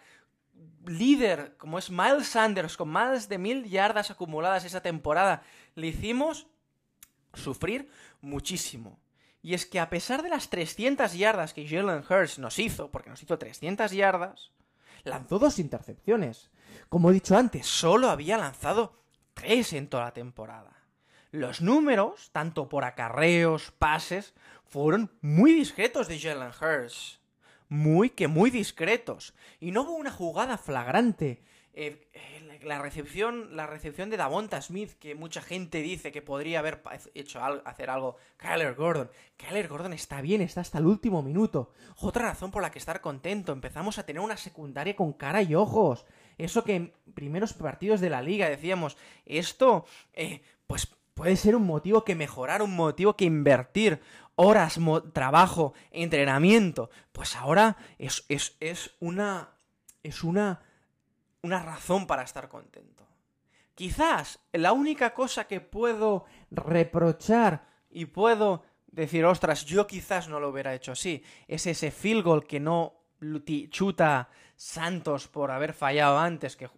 líder 0.86 1.56
como 1.56 1.78
es 1.78 1.90
Miles 1.90 2.28
Sanders 2.28 2.76
con 2.76 2.88
más 2.88 3.28
de 3.28 3.38
mil 3.38 3.64
yardas 3.64 4.10
acumuladas 4.10 4.64
esa 4.64 4.82
temporada, 4.82 5.42
le 5.74 5.88
hicimos 5.88 6.46
sufrir 7.32 7.90
muchísimo. 8.20 9.00
Y 9.42 9.54
es 9.54 9.66
que 9.66 9.78
a 9.78 9.90
pesar 9.90 10.22
de 10.22 10.30
las 10.30 10.48
300 10.48 11.12
yardas 11.14 11.52
que 11.52 11.68
Jalen 11.68 12.02
Hurts 12.08 12.38
nos 12.38 12.58
hizo, 12.58 12.90
porque 12.90 13.10
nos 13.10 13.22
hizo 13.22 13.38
300 13.38 13.90
yardas, 13.92 14.52
lanzó 15.02 15.38
dos 15.38 15.58
intercepciones. 15.58 16.50
Como 16.88 17.10
he 17.10 17.14
dicho 17.14 17.36
antes, 17.36 17.66
solo 17.66 18.08
había 18.08 18.38
lanzado 18.38 19.02
tres 19.34 19.74
en 19.74 19.88
toda 19.88 20.04
la 20.04 20.12
temporada 20.12 20.83
los 21.34 21.60
números, 21.60 22.30
tanto 22.30 22.68
por 22.68 22.84
acarreos, 22.84 23.72
pases, 23.72 24.34
fueron 24.64 25.10
muy 25.20 25.52
discretos 25.52 26.06
de 26.06 26.20
Jalen 26.20 26.52
Hurts. 26.60 27.18
Muy 27.68 28.10
que 28.10 28.28
muy 28.28 28.50
discretos. 28.50 29.34
Y 29.58 29.72
no 29.72 29.82
hubo 29.82 29.96
una 29.96 30.12
jugada 30.12 30.58
flagrante. 30.58 31.42
Eh, 31.72 32.08
eh, 32.12 32.60
la 32.62 32.78
recepción, 32.80 33.56
la 33.56 33.66
recepción 33.66 34.10
de 34.10 34.16
Davonta 34.16 34.62
Smith, 34.62 34.92
que 35.00 35.16
mucha 35.16 35.42
gente 35.42 35.82
dice 35.82 36.12
que 36.12 36.22
podría 36.22 36.60
haber 36.60 36.80
hecho 37.14 37.40
hacer 37.42 37.90
algo. 37.90 38.16
Kyler 38.36 38.76
Gordon. 38.76 39.10
Kyler 39.36 39.66
Gordon 39.66 39.92
está 39.92 40.20
bien, 40.20 40.40
está 40.40 40.60
hasta 40.60 40.78
el 40.78 40.86
último 40.86 41.20
minuto. 41.20 41.72
Otra 41.96 42.28
razón 42.28 42.52
por 42.52 42.62
la 42.62 42.70
que 42.70 42.78
estar 42.78 43.00
contento. 43.00 43.52
Empezamos 43.52 43.98
a 43.98 44.06
tener 44.06 44.22
una 44.22 44.36
secundaria 44.36 44.94
con 44.94 45.12
cara 45.12 45.42
y 45.42 45.56
ojos. 45.56 46.06
Eso 46.38 46.62
que 46.62 46.76
en 46.76 46.92
primeros 47.12 47.54
partidos 47.54 48.00
de 48.00 48.10
la 48.10 48.22
liga 48.22 48.48
decíamos, 48.48 48.96
esto, 49.26 49.84
eh, 50.12 50.40
pues 50.68 50.88
puede 51.14 51.36
ser 51.36 51.56
un 51.56 51.66
motivo 51.66 52.04
que 52.04 52.14
mejorar, 52.14 52.62
un 52.62 52.76
motivo 52.76 53.16
que 53.16 53.24
invertir 53.24 54.00
horas, 54.36 54.78
trabajo, 55.12 55.74
entrenamiento. 55.90 56.90
Pues 57.12 57.36
ahora 57.36 57.76
es, 57.98 58.24
es, 58.28 58.56
es 58.60 58.94
una. 59.00 59.50
Es 60.02 60.22
una. 60.22 60.60
Una 61.42 61.62
razón 61.62 62.06
para 62.06 62.22
estar 62.22 62.48
contento. 62.48 63.06
Quizás 63.74 64.38
la 64.52 64.72
única 64.72 65.12
cosa 65.14 65.46
que 65.46 65.60
puedo 65.60 66.24
reprochar 66.50 67.66
y 67.90 68.06
puedo 68.06 68.62
decir, 68.86 69.24
ostras, 69.24 69.64
yo 69.64 69.86
quizás 69.86 70.28
no 70.28 70.40
lo 70.40 70.48
hubiera 70.48 70.74
hecho 70.74 70.92
así, 70.92 71.22
es 71.48 71.66
ese 71.66 71.90
field 71.90 72.24
goal 72.24 72.46
que 72.46 72.60
no 72.60 72.94
chuta 73.70 74.28
Santos 74.56 75.28
por 75.28 75.50
haber 75.50 75.72
fallado 75.72 76.18
antes, 76.18 76.56
que 76.56 76.68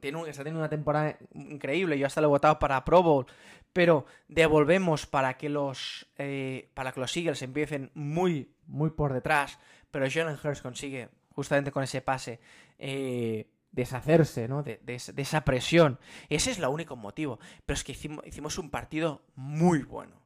tiene, 0.00 0.20
está 0.28 0.42
teniendo 0.42 0.60
una 0.60 0.68
temporada 0.68 1.18
increíble, 1.34 1.98
yo 1.98 2.06
hasta 2.06 2.20
lo 2.20 2.28
he 2.28 2.30
votado 2.30 2.58
para 2.58 2.84
Pro 2.84 3.02
Bowl, 3.02 3.26
pero 3.72 4.06
devolvemos 4.28 5.06
para 5.06 5.34
que 5.34 5.48
los 5.48 6.06
eh, 6.18 6.70
para 6.74 6.92
que 6.92 7.00
los 7.00 7.16
Eagles 7.16 7.42
empiecen 7.42 7.90
muy, 7.94 8.54
muy 8.66 8.90
por 8.90 9.12
detrás, 9.12 9.58
pero 9.90 10.10
Jalen 10.10 10.38
Hurts 10.42 10.62
consigue, 10.62 11.08
justamente 11.30 11.70
con 11.70 11.82
ese 11.82 12.00
pase, 12.00 12.40
eh, 12.78 13.46
deshacerse 13.72 14.48
¿no? 14.48 14.62
De, 14.62 14.80
esa 14.86 15.44
presión. 15.44 15.98
Ese 16.28 16.50
es 16.50 16.58
el 16.58 16.66
único 16.66 16.96
motivo. 16.96 17.40
Pero 17.66 17.74
es 17.74 17.84
que 17.84 17.92
hicimos 17.92 18.58
un 18.58 18.70
partido 18.70 19.22
muy 19.34 19.82
bueno. 19.82 20.16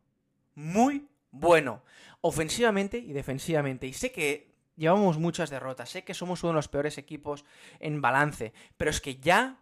Muy 0.55 1.09
bueno. 1.31 1.83
Ofensivamente 2.21 2.99
y 2.99 3.13
defensivamente. 3.13 3.87
Y 3.87 3.93
sé 3.93 4.13
que 4.13 4.56
Llevamos 4.77 5.19
muchas 5.19 5.51
derrotas. 5.51 5.91
Sé 5.91 6.05
que 6.05 6.15
somos 6.15 6.43
uno 6.43 6.53
de 6.53 6.57
los 6.57 6.69
peores 6.69 6.99
equipos 6.99 7.45
en 7.81 8.01
balance. 8.01 8.53
Pero 8.77 8.91
es 8.91 9.01
que 9.01 9.17
ya 9.17 9.59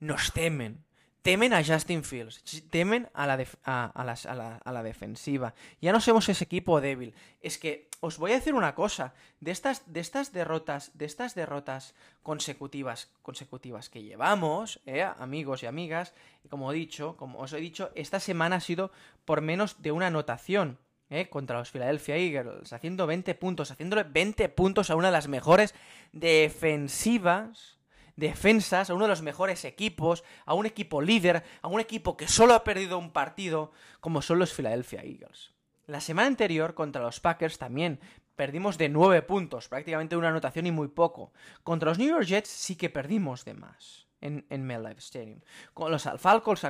nos 0.00 0.32
temen. 0.32 0.84
Temen 1.24 1.54
a 1.54 1.64
Justin 1.64 2.04
Fields, 2.04 2.44
temen 2.68 3.08
a 3.14 3.26
la, 3.26 3.42
a, 3.64 4.72
la, 4.72 4.82
defensiva. 4.82 5.54
Ya 5.80 5.90
no 5.90 5.98
somos 6.02 6.28
ese 6.28 6.44
equipo 6.44 6.82
débil. 6.82 7.14
Es 7.40 7.56
que 7.56 7.88
os 8.00 8.18
voy 8.18 8.32
a 8.32 8.34
decir 8.34 8.52
una 8.52 8.74
cosa. 8.74 9.14
De 9.40 9.50
estas, 9.50 9.90
de 9.90 10.00
estas 10.00 10.34
derrotas, 10.34 10.90
de 10.92 11.06
estas 11.06 11.34
derrotas 11.34 11.94
consecutivas, 12.22 13.08
consecutivas 13.22 13.88
que 13.88 14.02
llevamos, 14.02 14.82
eh, 14.84 15.02
amigos 15.02 15.62
y 15.62 15.66
amigas, 15.66 16.12
como 16.50 16.70
he 16.70 16.74
dicho, 16.74 17.16
como 17.16 17.38
os 17.38 17.54
he 17.54 17.56
dicho, 17.58 17.90
esta 17.94 18.20
semana 18.20 18.56
ha 18.56 18.60
sido 18.60 18.90
por 19.24 19.40
menos 19.40 19.80
de 19.80 19.92
una 19.92 20.08
anotación. 20.08 20.76
¿Eh? 21.10 21.28
contra 21.28 21.58
los 21.58 21.70
Philadelphia 21.70 22.16
Eagles, 22.16 22.72
haciendo 22.72 23.06
20 23.06 23.34
puntos, 23.34 23.70
haciéndole 23.70 24.04
20 24.04 24.48
puntos 24.50 24.90
a 24.90 24.96
una 24.96 25.08
de 25.08 25.12
las 25.12 25.28
mejores 25.28 25.74
defensivas, 26.12 27.78
defensas, 28.16 28.90
a 28.90 28.94
uno 28.94 29.04
de 29.04 29.10
los 29.10 29.22
mejores 29.22 29.64
equipos, 29.64 30.24
a 30.46 30.54
un 30.54 30.66
equipo 30.66 31.02
líder, 31.02 31.42
a 31.62 31.68
un 31.68 31.80
equipo 31.80 32.16
que 32.16 32.28
solo 32.28 32.54
ha 32.54 32.64
perdido 32.64 32.98
un 32.98 33.12
partido, 33.12 33.72
como 34.00 34.22
son 34.22 34.38
los 34.38 34.52
Philadelphia 34.52 35.02
Eagles. 35.02 35.52
La 35.86 36.00
semana 36.00 36.28
anterior 36.28 36.74
contra 36.74 37.02
los 37.02 37.20
Packers 37.20 37.58
también 37.58 38.00
perdimos 38.36 38.78
de 38.78 38.88
9 38.88 39.22
puntos, 39.22 39.68
prácticamente 39.68 40.16
una 40.16 40.28
anotación 40.28 40.66
y 40.66 40.72
muy 40.72 40.88
poco. 40.88 41.32
Contra 41.62 41.90
los 41.90 41.98
New 41.98 42.08
York 42.08 42.24
Jets 42.24 42.48
sí 42.48 42.76
que 42.76 42.90
perdimos 42.90 43.44
de 43.44 43.54
más 43.54 44.03
en, 44.24 44.46
en 44.48 44.66
MetLife 44.66 44.98
Stadium. 44.98 45.40
Con 45.74 45.92
los 45.92 46.08
Falcons, 46.18 46.64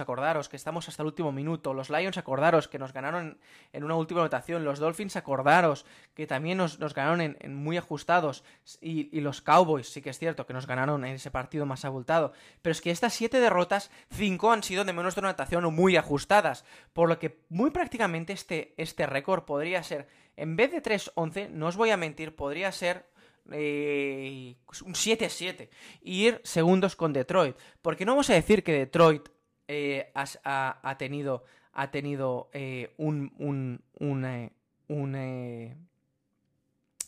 acordaros 0.00 0.48
que 0.48 0.56
estamos 0.56 0.88
hasta 0.88 1.02
el 1.02 1.06
último 1.06 1.30
minuto. 1.30 1.74
Los 1.74 1.90
Lions, 1.90 2.18
acordaros 2.18 2.66
que 2.66 2.78
nos 2.78 2.92
ganaron 2.92 3.38
en 3.72 3.84
una 3.84 3.94
última 3.94 4.20
anotación. 4.20 4.64
Los 4.64 4.78
Dolphins, 4.78 5.16
acordaros 5.16 5.84
que 6.14 6.26
también 6.26 6.58
nos, 6.58 6.78
ganaron 6.94 7.20
en, 7.20 7.54
muy 7.54 7.76
ajustados. 7.76 8.42
Y, 8.80 9.20
los 9.20 9.42
Cowboys, 9.42 9.92
sí 9.92 10.02
que 10.02 10.10
es 10.10 10.18
cierto 10.18 10.46
que 10.46 10.54
nos 10.54 10.66
ganaron 10.66 11.04
en 11.04 11.14
ese 11.14 11.30
partido 11.30 11.66
más 11.66 11.84
abultado. 11.84 12.32
Pero 12.62 12.72
es 12.72 12.80
que 12.80 12.90
estas 12.90 13.12
siete 13.12 13.38
derrotas, 13.38 13.90
cinco 14.10 14.50
han 14.50 14.62
sido 14.62 14.84
de 14.84 14.92
menos 14.92 15.14
de 15.14 15.20
una 15.20 15.28
anotación 15.28 15.64
o 15.66 15.70
muy 15.70 15.96
ajustadas. 15.96 16.64
Por 16.92 17.08
lo 17.08 17.18
que 17.18 17.44
muy 17.50 17.70
prácticamente 17.70 18.32
este, 18.32 18.74
este 18.78 19.06
récord 19.06 19.44
podría 19.44 19.82
ser, 19.82 20.08
en 20.36 20.56
vez 20.56 20.72
de 20.72 20.82
3-11, 20.82 21.50
no 21.50 21.66
os 21.66 21.76
voy 21.76 21.90
a 21.90 21.96
mentir, 21.96 22.34
podría 22.34 22.72
ser 22.72 23.11
eh, 23.50 24.56
un 24.84 24.94
7-7 24.94 25.68
y 26.02 26.26
ir 26.26 26.40
segundos 26.44 26.96
con 26.96 27.12
Detroit. 27.12 27.56
Porque 27.80 28.04
no 28.04 28.12
vamos 28.12 28.30
a 28.30 28.34
decir 28.34 28.62
que 28.62 28.72
Detroit 28.72 29.28
eh, 29.68 30.12
ha, 30.14 30.96
tenido, 30.98 31.44
ha 31.72 31.90
tenido 31.90 32.50
eh, 32.52 32.94
un, 32.98 33.32
un, 33.38 33.82
un, 33.98 34.24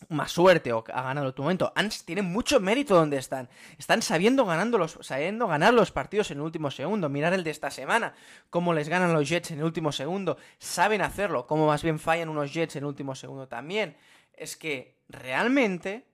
más 0.09 0.31
suerte 0.31 0.73
o 0.73 0.83
ha 0.93 1.01
ganado 1.01 1.33
tu 1.33 1.41
momento. 1.41 1.73
tienen 2.05 2.25
mucho 2.25 2.59
mérito 2.59 2.95
donde 2.95 3.17
están. 3.17 3.49
Están 3.77 4.01
sabiendo, 4.01 4.45
ganando 4.45 4.77
los, 4.77 4.99
sabiendo 5.01 5.47
ganar 5.47 5.73
los 5.73 5.91
partidos 5.91 6.31
en 6.31 6.37
el 6.37 6.43
último 6.43 6.71
segundo. 6.71 7.09
Mirar 7.09 7.33
el 7.33 7.43
de 7.43 7.51
esta 7.51 7.71
semana, 7.71 8.13
cómo 8.49 8.73
les 8.73 8.89
ganan 8.89 9.13
los 9.13 9.27
Jets 9.27 9.51
en 9.51 9.59
el 9.59 9.65
último 9.65 9.91
segundo. 9.91 10.37
Saben 10.59 11.01
hacerlo, 11.01 11.47
cómo 11.47 11.67
más 11.67 11.83
bien 11.83 11.99
fallan 11.99 12.29
unos 12.29 12.53
Jets 12.53 12.75
en 12.75 12.83
el 12.83 12.87
último 12.87 13.15
segundo 13.15 13.47
también. 13.47 13.95
Es 14.33 14.57
que 14.57 14.97
realmente 15.07 16.05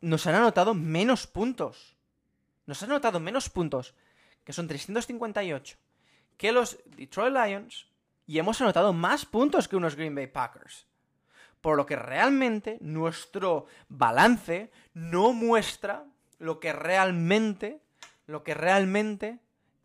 nos 0.00 0.26
han 0.26 0.34
anotado 0.34 0.74
menos 0.74 1.26
puntos. 1.26 1.96
Nos 2.66 2.82
han 2.82 2.90
anotado 2.90 3.20
menos 3.20 3.48
puntos, 3.48 3.94
que 4.44 4.52
son 4.52 4.68
358, 4.68 5.76
que 6.36 6.52
los 6.52 6.78
Detroit 6.86 7.34
Lions, 7.34 7.86
y 8.26 8.38
hemos 8.38 8.60
anotado 8.60 8.92
más 8.92 9.26
puntos 9.26 9.66
que 9.66 9.76
unos 9.76 9.96
Green 9.96 10.14
Bay 10.14 10.28
Packers. 10.28 10.86
Por 11.60 11.76
lo 11.76 11.84
que 11.84 11.96
realmente 11.96 12.78
nuestro 12.80 13.66
balance 13.88 14.70
no 14.94 15.32
muestra 15.32 16.04
lo 16.38 16.60
que 16.60 16.72
realmente, 16.72 17.82
lo 18.26 18.44
que 18.44 18.54
realmente 18.54 19.40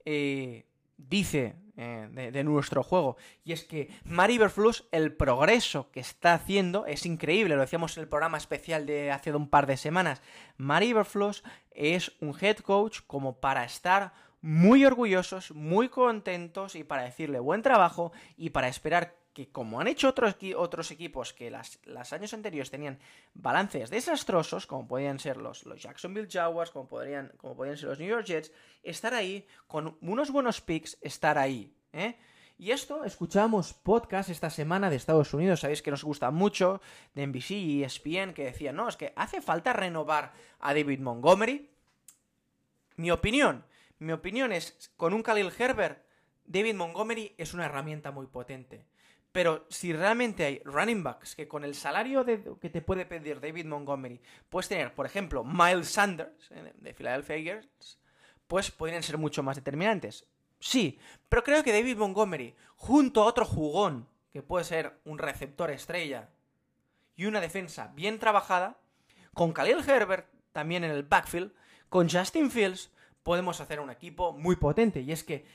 eh, 0.05 0.65
dice 0.97 1.55
eh, 1.77 2.31
de, 2.31 2.43
nuestro 2.45 2.83
juego. 2.83 3.17
Y 3.43 3.51
es 3.51 3.65
que 3.65 3.89
Mari 4.05 4.37
Berflus, 4.37 4.87
el 4.91 5.13
progreso 5.13 5.91
que 5.91 5.99
está 5.99 6.33
haciendo 6.33 6.85
es 6.85 7.05
increíble. 7.05 7.55
Lo 7.55 7.61
decíamos 7.61 7.97
en 7.97 8.03
el 8.03 8.09
programa 8.09 8.37
especial 8.37 8.85
de 8.85 9.11
hace 9.11 9.33
un 9.33 9.49
par 9.49 9.67
de 9.67 9.75
semanas. 9.75 10.21
Mari 10.57 10.93
Berflus 10.93 11.43
es 11.71 12.13
un 12.21 12.33
head 12.39 12.57
coach 12.59 13.01
como 13.07 13.41
para 13.41 13.65
estar 13.65 14.13
muy 14.41 14.85
orgullosos, 14.85 15.51
muy 15.51 15.89
contentos 15.89 16.75
y 16.75 16.83
para 16.83 17.03
decirle 17.03 17.39
buen 17.39 17.61
trabajo 17.61 18.13
y 18.37 18.51
para 18.51 18.67
esperar 18.67 19.15
que 19.35 19.49
como 19.49 19.81
han 19.81 19.89
hecho 19.89 20.07
otros, 20.07 20.91
equipos 20.91 21.33
que 21.33 21.51
las, 21.51 22.13
años 22.13 22.33
anteriores 22.33 22.71
tenían 22.71 22.97
balances 23.33 23.89
desastrosos, 23.89 24.65
como 24.65 24.87
podían 24.87 25.19
ser 25.19 25.35
los, 25.35 25.65
los 25.65 25.81
Jacksonville 25.81 26.29
Jaguars, 26.31 26.71
como 26.71 26.87
podrían, 26.87 27.33
como 27.35 27.53
podrían 27.53 27.77
ser 27.77 27.89
los 27.89 27.99
New 27.99 28.07
York 28.07 28.25
Jets, 28.25 28.53
estar 28.81 29.13
ahí, 29.13 29.45
con 29.67 29.97
unos 29.99 30.31
buenos 30.31 30.61
picks, 30.61 30.97
estar 31.01 31.37
ahí. 31.37 31.75
¿eh? 31.91 32.15
Y 32.57 32.71
esto, 32.71 33.03
escuchamos 33.03 33.73
podcast 33.73 34.29
esta 34.29 34.49
semana 34.49 34.89
de 34.89 34.95
Estados 34.95 35.33
Unidos, 35.33 35.59
sabéis 35.59 35.81
que 35.81 35.91
nos 35.91 36.05
gusta 36.05 36.31
mucho, 36.31 36.79
de 37.13 37.27
NBC 37.27 37.51
y 37.51 37.83
ESPN, 37.83 38.33
que 38.33 38.45
decían, 38.45 38.77
no, 38.77 38.87
es 38.87 38.95
que 38.95 39.11
hace 39.17 39.41
falta 39.41 39.73
renovar 39.73 40.31
a 40.61 40.73
David 40.73 41.01
Montgomery. 41.01 41.69
Mi 42.95 43.11
opinión, 43.11 43.65
mi 43.99 44.13
opinión 44.13 44.53
es, 44.53 44.93
con 44.95 45.13
un 45.13 45.23
Khalil 45.23 45.51
Herbert, 45.59 46.05
David 46.45 46.75
Montgomery 46.75 47.35
es 47.37 47.53
una 47.53 47.65
herramienta 47.65 48.11
muy 48.11 48.27
potente. 48.27 48.85
Pero 49.35 49.65
si 49.67 49.91
realmente 49.91 50.45
hay 50.45 50.61
running 50.63 51.03
backs 51.03 51.35
que 51.35 51.45
con 51.45 51.65
el 51.65 51.75
salario 51.75 52.23
que 52.23 52.69
te 52.69 52.81
puede 52.81 53.05
pedir 53.05 53.41
David 53.41 53.65
Montgomery 53.65 54.21
puedes 54.47 54.69
tener, 54.69 54.95
por 54.95 55.05
ejemplo, 55.05 55.43
Miles 55.43 55.89
Sanders 55.89 56.51
eh, 56.51 56.71
de 56.73 56.93
Philadelphia 56.93 57.35
Eagles, 57.35 57.99
pues 58.47 58.71
podrían 58.71 59.03
ser 59.03 59.17
mucho 59.17 59.43
más 59.43 59.57
determinantes. 59.57 60.25
Sí, 60.57 60.99
pero 61.27 61.43
creo 61.43 61.65
que 61.65 61.73
David 61.73 61.97
Montgomery, 61.97 62.55
junto 62.77 63.23
a 63.23 63.25
otro 63.25 63.43
jugón, 63.43 64.07
que 64.31 64.41
puede 64.41 64.63
ser 64.63 65.01
un 65.03 65.17
receptor 65.17 65.69
estrella, 65.69 66.29
y 67.17 67.25
una 67.25 67.41
defensa 67.41 67.91
bien 67.93 68.19
trabajada, 68.19 68.79
con 69.33 69.51
Khalil 69.51 69.83
Herbert 69.85 70.29
también 70.53 70.85
en 70.85 70.91
el 70.91 71.03
backfield, 71.03 71.51
con 71.89 72.09
Justin 72.09 72.49
Fields, 72.49 72.89
podemos 73.21 73.59
hacer 73.59 73.81
un 73.81 73.89
equipo 73.89 74.31
muy 74.31 74.55
potente. 74.55 75.01
Y 75.01 75.11
es 75.11 75.25
que 75.25 75.45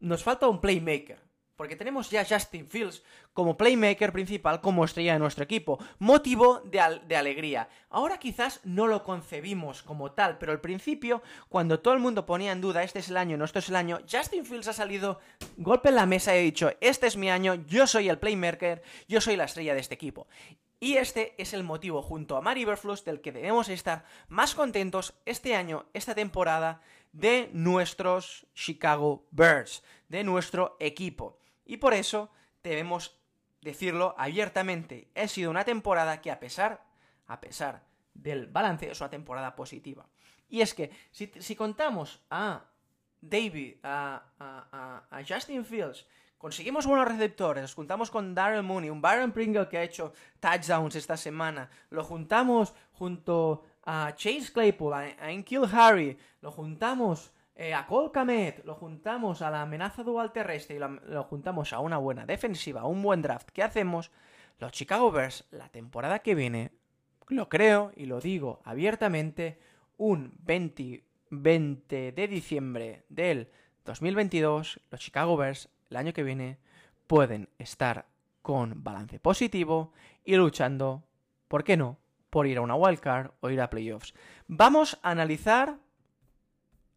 nos 0.00 0.24
falta 0.24 0.48
un 0.48 0.62
playmaker. 0.62 1.27
Porque 1.58 1.74
tenemos 1.74 2.08
ya 2.08 2.24
Justin 2.24 2.68
Fields 2.68 3.02
como 3.32 3.56
playmaker 3.56 4.12
principal, 4.12 4.60
como 4.60 4.84
estrella 4.84 5.14
de 5.14 5.18
nuestro 5.18 5.42
equipo. 5.42 5.80
Motivo 5.98 6.60
de, 6.60 7.16
alegría. 7.16 7.68
Ahora 7.90 8.18
quizás 8.18 8.60
no 8.62 8.86
lo 8.86 9.02
concebimos 9.02 9.82
como 9.82 10.12
tal, 10.12 10.38
pero 10.38 10.52
al 10.52 10.60
principio, 10.60 11.20
cuando 11.48 11.80
todo 11.80 11.94
el 11.94 12.00
mundo 12.00 12.26
ponía 12.26 12.52
en 12.52 12.60
duda, 12.60 12.84
este 12.84 13.00
es 13.00 13.08
el 13.08 13.16
año, 13.16 13.36
no 13.36 13.44
esto 13.44 13.58
es 13.58 13.68
el 13.70 13.74
año, 13.74 13.98
Justin 14.08 14.46
Fields 14.46 14.68
ha 14.68 14.72
salido, 14.72 15.18
golpe 15.56 15.88
en 15.88 15.96
la 15.96 16.06
mesa 16.06 16.32
y 16.32 16.38
ha 16.38 16.42
dicho, 16.42 16.70
este 16.80 17.08
es 17.08 17.16
mi 17.16 17.28
año, 17.28 17.56
yo 17.66 17.88
soy 17.88 18.08
el 18.08 18.20
playmaker, 18.20 18.80
yo 19.08 19.20
soy 19.20 19.34
la 19.34 19.46
estrella 19.46 19.74
de 19.74 19.80
este 19.80 19.96
equipo. 19.96 20.28
Y 20.78 20.98
este 20.98 21.34
es 21.38 21.54
el 21.54 21.64
motivo, 21.64 22.02
junto 22.02 22.36
a 22.36 22.40
Mari 22.40 22.64
Berflus, 22.64 23.04
del 23.04 23.20
que 23.20 23.32
debemos 23.32 23.68
estar 23.68 24.04
más 24.28 24.54
contentos 24.54 25.14
este 25.26 25.56
año, 25.56 25.86
esta 25.92 26.14
temporada, 26.14 26.82
de 27.10 27.50
nuestros 27.52 28.46
Chicago 28.54 29.26
Bears, 29.32 29.82
de 30.08 30.22
nuestro 30.22 30.76
equipo. 30.78 31.37
Y 31.68 31.76
por 31.76 31.94
eso 31.94 32.30
debemos 32.64 33.20
decirlo 33.60 34.14
abiertamente. 34.18 35.10
Ha 35.14 35.28
sido 35.28 35.50
una 35.50 35.64
temporada 35.64 36.20
que 36.20 36.30
a 36.30 36.40
pesar, 36.40 36.82
a 37.26 37.40
pesar 37.40 37.84
del 38.14 38.46
balance, 38.46 38.90
es 38.90 39.00
una 39.00 39.10
temporada 39.10 39.54
positiva. 39.54 40.08
Y 40.48 40.62
es 40.62 40.72
que 40.74 40.90
si, 41.10 41.54
contamos 41.54 42.20
a 42.30 42.64
David, 43.20 43.76
a, 43.82 45.04
Justin 45.28 45.64
Fields, 45.64 46.06
conseguimos 46.38 46.86
buenos 46.86 47.06
receptores, 47.06 47.60
los 47.60 47.74
juntamos 47.74 48.10
con 48.10 48.34
Darrell 48.34 48.62
Mooney, 48.62 48.88
un 48.88 49.02
Byron 49.02 49.32
Pringle 49.32 49.68
que 49.68 49.76
ha 49.76 49.82
hecho 49.82 50.14
touchdowns 50.40 50.96
esta 50.96 51.18
semana, 51.18 51.68
lo 51.90 52.02
juntamos 52.02 52.72
junto 52.92 53.66
a 53.84 54.14
Chase 54.16 54.52
Claypool, 54.54 54.94
a, 54.94 55.00
a 55.00 55.86
Harry, 55.86 56.16
lo 56.40 56.50
juntamos 56.50 57.30
eh, 57.60 57.74
a 57.74 57.86
Colcamet, 57.86 58.64
lo 58.64 58.76
juntamos 58.76 59.42
a 59.42 59.50
la 59.50 59.62
amenaza 59.62 60.04
dual 60.04 60.32
terrestre 60.32 60.76
y 60.76 60.78
lo, 60.78 61.24
juntamos 61.24 61.72
a 61.72 61.80
una 61.80 61.98
buena 61.98 62.24
defensiva, 62.24 62.82
a 62.82 62.86
un 62.86 63.02
buen 63.02 63.20
draft 63.20 63.48
¿Qué 63.52 63.64
hacemos, 63.64 64.12
los 64.60 64.70
Chicago 64.70 65.10
Bears, 65.10 65.44
la 65.50 65.68
temporada 65.68 66.20
que 66.20 66.36
viene, 66.36 66.70
lo 67.26 67.48
creo 67.48 67.90
y 67.96 68.06
lo 68.06 68.20
digo 68.20 68.60
abiertamente, 68.64 69.58
un 69.96 70.34
20, 70.44 71.02
20 71.30 72.12
de 72.12 72.28
diciembre 72.28 73.04
del 73.08 73.50
2022, 73.84 74.80
los 74.92 75.00
Chicago 75.00 75.36
Bears, 75.36 75.68
el 75.90 75.96
año 75.96 76.12
que 76.12 76.22
viene, 76.22 76.58
pueden 77.08 77.48
estar 77.58 78.06
con 78.40 78.84
balance 78.84 79.18
positivo 79.18 79.92
y 80.24 80.36
luchando, 80.36 81.02
¿por 81.48 81.64
qué 81.64 81.76
no?, 81.76 81.98
por 82.30 82.46
ir 82.46 82.58
a 82.58 82.60
una 82.60 82.76
wildcard 82.76 83.32
o 83.40 83.50
ir 83.50 83.60
a 83.60 83.68
playoffs. 83.68 84.14
Vamos 84.46 85.00
a 85.02 85.10
analizar 85.10 85.78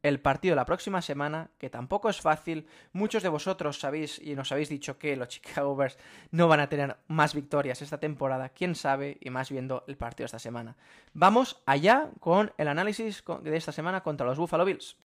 el 0.04 0.20
partido 0.20 0.56
la 0.56 0.66
próxima 0.66 1.02
semana, 1.02 1.52
que 1.58 1.70
tampoco 1.70 2.10
es 2.10 2.22
fácil. 2.22 2.68
Muchos 2.94 3.24
de 3.24 3.30
vosotros 3.30 3.80
sabéis 3.80 4.20
y 4.20 4.36
nos 4.36 4.52
habéis 4.52 4.70
dicho 4.70 4.98
que 4.98 5.16
los 5.16 5.28
Chicago 5.28 5.76
Bears 5.76 5.98
no 6.32 6.48
van 6.48 6.60
a 6.60 6.70
tener 6.70 6.98
más 7.08 7.34
victorias 7.34 7.82
esta 7.82 8.00
temporada, 8.00 8.50
quién 8.50 8.76
sabe, 8.76 9.18
y 9.22 9.30
más 9.30 9.50
viendo 9.50 9.84
el 9.88 9.98
partido 9.98 10.26
esta 10.26 10.40
semana. 10.40 10.76
Vamos 11.14 11.62
allá 11.66 12.10
con 12.20 12.54
el 12.58 12.68
análisis 12.68 13.24
de 13.42 13.58
esta 13.58 13.72
semana 13.72 14.02
contra 14.02 14.26
los 14.26 14.38
Buffalo 14.38 14.66
Bills. 14.66 14.98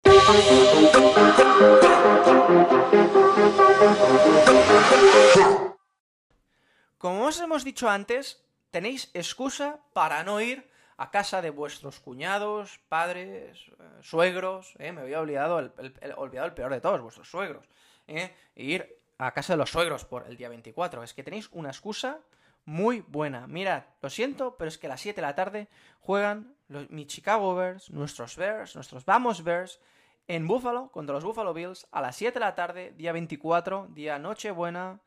Como 6.97 7.25
os 7.25 7.39
hemos 7.39 7.63
dicho 7.63 7.89
antes, 7.89 8.43
tenéis 8.71 9.11
excusa 9.13 9.79
para 9.93 10.23
no 10.23 10.41
ir 10.41 10.67
a 10.97 11.11
casa 11.11 11.41
de 11.41 11.51
vuestros 11.51 11.99
cuñados, 11.99 12.79
padres, 12.89 13.67
eh, 13.67 13.83
suegros, 14.01 14.73
eh, 14.79 14.91
me 14.91 15.01
había 15.01 15.19
olvidado 15.19 15.59
el, 15.59 15.71
olvidado 16.17 16.47
el 16.47 16.53
peor 16.53 16.71
de 16.71 16.81
todos, 16.81 17.01
vuestros 17.01 17.29
suegros, 17.29 17.69
eh, 18.07 18.35
e 18.55 18.63
ir 18.63 18.99
a 19.19 19.31
casa 19.31 19.53
de 19.53 19.57
los 19.57 19.69
suegros 19.69 20.05
por 20.05 20.27
el 20.27 20.37
día 20.37 20.49
24. 20.49 21.03
Es 21.03 21.13
que 21.13 21.23
tenéis 21.23 21.49
una 21.51 21.69
excusa 21.69 22.19
muy 22.65 23.01
buena. 23.01 23.47
Mirad, 23.47 23.83
lo 24.01 24.09
siento, 24.09 24.57
pero 24.57 24.67
es 24.67 24.77
que 24.77 24.87
a 24.87 24.89
las 24.89 25.01
7 25.01 25.21
de 25.21 25.27
la 25.27 25.35
tarde 25.35 25.67
juegan 25.99 26.55
los, 26.67 26.89
mi 26.89 27.05
Chicago 27.05 27.55
Bears, 27.55 27.89
nuestros 27.91 28.35
Bears, 28.35 28.75
nuestros 28.75 29.05
Vamos 29.05 29.43
Bears, 29.43 29.79
en 30.27 30.47
Buffalo, 30.47 30.89
contra 30.91 31.15
los 31.15 31.23
Buffalo 31.23 31.53
Bills, 31.53 31.87
a 31.91 32.01
las 32.01 32.15
7 32.17 32.33
de 32.33 32.45
la 32.45 32.55
tarde, 32.55 32.93
día 32.97 33.13
24, 33.13 33.87
día 33.91 34.19
Nochebuena, 34.19 34.99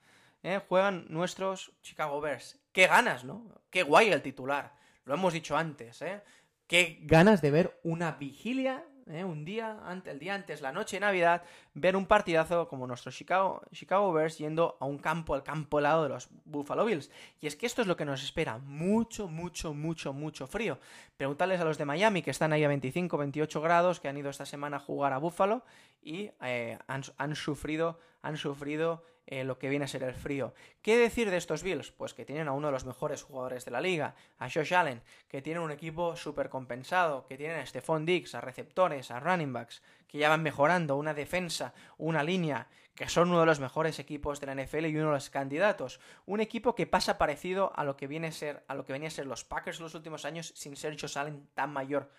eh, 0.43 0.61
juegan 0.67 1.07
nuestros 1.09 1.73
Chicago 1.83 2.21
Bears. 2.21 2.59
Qué 2.73 2.87
ganas, 2.87 3.25
¿no? 3.25 3.45
Qué 3.69 3.83
guay 3.83 4.11
el 4.11 4.23
titular. 4.23 4.80
Lo 5.05 5.15
hemos 5.15 5.33
dicho 5.33 5.57
antes, 5.57 6.03
¿eh? 6.03 6.23
Qué 6.67 6.99
ganas 7.03 7.43
de 7.43 7.51
ver 7.51 7.81
una 7.83 8.13
vigilia, 8.13 8.85
¿eh? 9.09 9.25
un 9.25 9.45
día, 9.45 9.79
el 10.05 10.19
día 10.19 10.35
antes, 10.35 10.61
la 10.61 10.73
noche 10.73 10.97
de 10.97 11.01
Navidad, 11.01 11.43
ver 11.75 11.97
un 11.97 12.07
partidazo 12.07 12.69
como 12.69 12.87
nuestro 12.87 13.11
Chicago, 13.11 13.63
Chicago 13.73 14.13
Bears 14.13 14.39
yendo 14.39 14.77
a 14.81 14.85
un 14.85 14.99
campo, 14.99 15.35
al 15.35 15.43
campo 15.43 15.79
helado 15.79 16.05
de 16.05 16.11
los 16.11 16.29
Buffalo 16.45 16.85
Bills. 16.85 17.11
Y 17.41 17.47
es 17.47 17.57
que 17.57 17.67
esto 17.67 17.83
es 17.83 17.89
lo 17.89 17.97
que 17.97 18.05
nos 18.05 18.23
espera, 18.23 18.59
mucho, 18.59 19.29
mucho, 19.29 19.75
mucho, 19.75 20.13
mucho 20.13 20.47
frío. 20.47 20.79
Preguntarles 21.17 21.61
a 21.61 21.65
los 21.65 21.79
de 21.79 21.85
Miami, 21.85 22.23
que 22.23 22.31
están 22.31 22.53
ahí 22.53 22.65
a 22.65 22.69
25, 22.69 23.19
28 23.19 23.61
grados, 23.61 24.01
que 24.01 24.09
han 24.09 24.17
ido 24.17 24.31
esta 24.31 24.47
semana 24.47 24.77
a 24.77 24.81
jugar 24.81 25.13
a 25.13 25.19
Buffalo 25.19 25.65
y 26.03 26.31
eh, 26.43 26.79
han, 26.87 27.35
sufrido, 27.35 27.99
han 28.23 28.37
sufrido 28.37 29.05
lo 29.31 29.59
que 29.59 29.69
viene 29.69 29.85
a 29.85 29.89
ser 29.89 30.03
el 30.03 30.15
frío. 30.15 30.55
¿Qué 30.83 30.97
decir 30.97 31.31
de 31.31 31.37
estos 31.37 31.63
Bills? 31.63 31.93
Pues 31.93 32.15
que 32.15 32.25
tienen 32.25 32.49
a 32.49 32.53
uno 32.53 32.69
de 32.69 32.73
los 32.73 32.85
mejores 32.85 33.23
jugadores 33.23 33.65
de 33.65 33.71
la 33.71 33.81
liga, 33.81 34.15
a 34.39 34.51
Josh 34.51 34.75
Allen, 34.75 35.03
que 35.29 35.41
tienen 35.41 35.63
un 35.63 35.71
equipo 35.71 36.17
súper 36.17 36.49
compensado, 36.49 37.27
que 37.27 37.37
tienen 37.37 37.61
a 37.61 37.67
Stephon 37.67 38.05
Diggs, 38.05 38.35
a 38.35 38.41
receptores, 38.41 39.11
a 39.11 39.21
running 39.21 39.53
backs, 39.53 39.83
que 40.09 40.19
ya 40.19 40.29
van 40.29 40.43
mejorando, 40.43 40.97
una 40.97 41.15
defensa, 41.15 41.73
una 41.97 42.25
línea, 42.25 42.69
que 42.95 43.09
son 43.09 43.31
uno 43.31 43.41
de 43.41 43.47
los 43.47 43.61
mejores 43.61 43.99
equipos 43.99 44.41
de 44.41 44.47
la 44.47 44.55
NFL 44.55 44.87
y 44.87 44.97
uno 44.97 45.07
de 45.07 45.15
los 45.15 45.31
candidatos. 45.31 46.01
Un 46.27 46.41
equipo 46.41 46.75
que 46.75 46.87
pasa 46.87 47.17
parecido 47.17 47.73
a 47.77 47.85
lo 47.85 47.97
que 47.97 48.09
viene 48.09 48.27
a 48.27 48.33
ser, 48.33 48.65
a 48.67 48.75
lo 48.75 48.85
que 48.85 48.93
venía 48.93 49.09
a 49.09 49.13
ser 49.13 49.27
los 49.27 49.45
Packers 49.45 49.81
los 49.81 49.95
últimos 49.95 50.25
años, 50.25 50.53
sin 50.57 50.77
ser 50.77 51.01
Josh 51.01 51.17
Allen 51.17 51.49
tan 51.55 51.73
mayor 51.73 52.11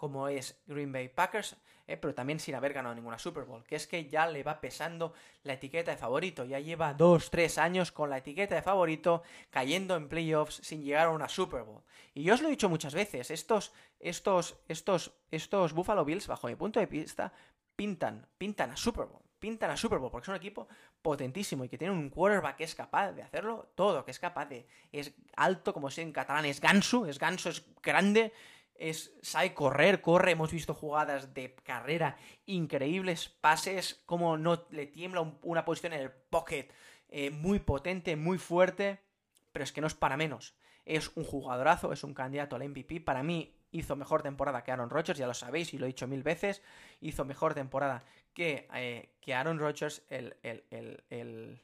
como 0.00 0.28
es 0.28 0.58
Green 0.66 0.92
Bay 0.92 1.10
Packers, 1.10 1.58
eh, 1.90 1.96
pero 1.96 2.14
también 2.14 2.38
sin 2.38 2.54
haber 2.54 2.72
ganado 2.72 2.94
ninguna 2.94 3.18
Super 3.18 3.42
Bowl, 3.42 3.64
que 3.64 3.74
es 3.74 3.88
que 3.88 4.08
ya 4.08 4.24
le 4.28 4.44
va 4.44 4.60
pesando 4.60 5.12
la 5.42 5.54
etiqueta 5.54 5.90
de 5.90 5.96
favorito, 5.96 6.44
ya 6.44 6.60
lleva 6.60 6.96
2-3 6.96 7.58
años 7.58 7.90
con 7.90 8.08
la 8.10 8.18
etiqueta 8.18 8.54
de 8.54 8.62
favorito 8.62 9.24
cayendo 9.50 9.96
en 9.96 10.08
playoffs 10.08 10.60
sin 10.62 10.84
llegar 10.84 11.08
a 11.08 11.10
una 11.10 11.28
Super 11.28 11.64
Bowl. 11.64 11.82
Y 12.14 12.22
yo 12.22 12.34
os 12.34 12.42
lo 12.42 12.46
he 12.46 12.52
dicho 12.52 12.68
muchas 12.68 12.94
veces, 12.94 13.32
estos, 13.32 13.72
estos, 13.98 14.54
estos, 14.68 15.10
estos 15.32 15.72
Buffalo 15.72 16.04
Bills, 16.04 16.28
bajo 16.28 16.46
mi 16.46 16.54
punto 16.54 16.78
de 16.78 16.86
vista, 16.86 17.32
pintan, 17.74 18.24
pintan 18.38 18.70
a 18.70 18.76
Super 18.76 19.06
Bowl, 19.06 19.22
pintan 19.40 19.72
a 19.72 19.76
Super 19.76 19.98
Bowl, 19.98 20.12
porque 20.12 20.26
es 20.26 20.28
un 20.28 20.36
equipo 20.36 20.68
potentísimo 21.02 21.64
y 21.64 21.68
que 21.68 21.76
tiene 21.76 21.92
un 21.92 22.08
quarterback 22.08 22.54
que 22.58 22.64
es 22.64 22.76
capaz 22.76 23.10
de 23.10 23.22
hacerlo 23.22 23.72
todo, 23.74 24.04
que 24.04 24.12
es 24.12 24.20
capaz 24.20 24.46
de, 24.46 24.68
es 24.92 25.12
alto, 25.34 25.72
como 25.72 25.90
si 25.90 26.02
en 26.02 26.12
catalán 26.12 26.44
es 26.44 26.60
ganso, 26.60 27.06
es 27.06 27.18
ganso, 27.18 27.48
es 27.48 27.64
grande, 27.82 28.32
es, 28.80 29.12
sabe 29.20 29.52
correr, 29.52 30.00
corre, 30.00 30.32
hemos 30.32 30.50
visto 30.50 30.74
jugadas 30.74 31.34
de 31.34 31.54
carrera 31.54 32.16
increíbles, 32.46 33.28
pases, 33.28 34.02
como 34.06 34.38
no 34.38 34.66
le 34.70 34.86
tiembla 34.86 35.20
una 35.42 35.64
posición 35.64 35.92
en 35.92 36.00
el 36.00 36.10
pocket 36.10 36.68
eh, 37.10 37.30
muy 37.30 37.58
potente, 37.58 38.16
muy 38.16 38.38
fuerte, 38.38 38.98
pero 39.52 39.64
es 39.64 39.72
que 39.72 39.82
no 39.82 39.86
es 39.86 39.94
para 39.94 40.16
menos. 40.16 40.54
Es 40.86 41.12
un 41.14 41.24
jugadorazo, 41.24 41.92
es 41.92 42.02
un 42.02 42.14
candidato 42.14 42.56
al 42.56 42.66
MVP. 42.68 43.02
Para 43.02 43.22
mí 43.22 43.54
hizo 43.70 43.96
mejor 43.96 44.22
temporada 44.22 44.64
que 44.64 44.72
Aaron 44.72 44.90
Rodgers, 44.90 45.18
ya 45.18 45.26
lo 45.26 45.34
sabéis 45.34 45.74
y 45.74 45.78
lo 45.78 45.84
he 45.84 45.88
dicho 45.88 46.08
mil 46.08 46.22
veces. 46.22 46.62
Hizo 47.00 47.24
mejor 47.26 47.52
temporada 47.52 48.02
que, 48.32 48.66
eh, 48.74 49.10
que 49.20 49.34
Aaron 49.34 49.58
Rodgers 49.58 50.02
el, 50.08 50.36
el, 50.42 51.04
el 51.10 51.60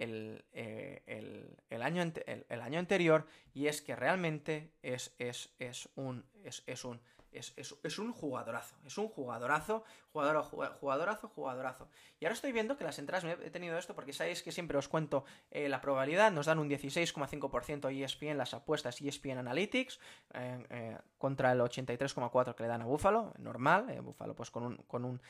eh, 0.00 1.02
el, 1.06 1.56
el, 1.68 1.82
año, 1.82 2.02
el, 2.02 2.60
año, 2.60 2.78
anterior 2.78 3.26
y 3.52 3.66
es 3.66 3.82
que 3.82 3.94
realmente 3.94 4.72
es, 4.82 5.14
es, 5.18 5.54
es 5.58 5.90
un, 5.94 6.24
es, 6.42 6.62
es 6.66 6.84
un 6.84 7.00
es, 7.32 7.54
es, 7.56 7.98
un 7.98 8.12
jugadorazo, 8.12 8.74
es 8.84 8.98
un 8.98 9.08
jugadorazo, 9.08 9.84
jugador, 10.12 10.42
jugadorazo, 10.80 11.28
jugadorazo. 11.28 11.88
Y 12.18 12.24
ahora 12.24 12.34
estoy 12.34 12.50
viendo 12.50 12.76
que 12.76 12.84
las 12.84 12.98
entradas, 12.98 13.24
me 13.24 13.32
he 13.32 13.50
tenido 13.50 13.78
esto 13.78 13.94
porque 13.94 14.12
sabéis 14.12 14.42
que 14.42 14.50
siempre 14.50 14.76
os 14.78 14.88
cuento 14.88 15.24
eh, 15.50 15.68
la 15.68 15.80
probabilidad, 15.80 16.32
nos 16.32 16.46
dan 16.46 16.58
un 16.58 16.68
16,5% 16.68 17.92
ESPN 17.92 18.36
las 18.36 18.54
apuestas 18.54 19.00
ESPN 19.00 19.38
Analytics 19.38 20.00
eh, 20.34 20.98
contra 21.18 21.52
el 21.52 21.60
83,4% 21.60 22.54
que 22.54 22.62
le 22.64 22.68
dan 22.68 22.82
a 22.82 22.86
Buffalo, 22.86 23.32
normal, 23.38 24.00
Buffalo 24.02 24.34
pues 24.34 24.50
con 24.50 24.64
un, 24.64 24.76
con 24.78 25.04
un, 25.04 25.20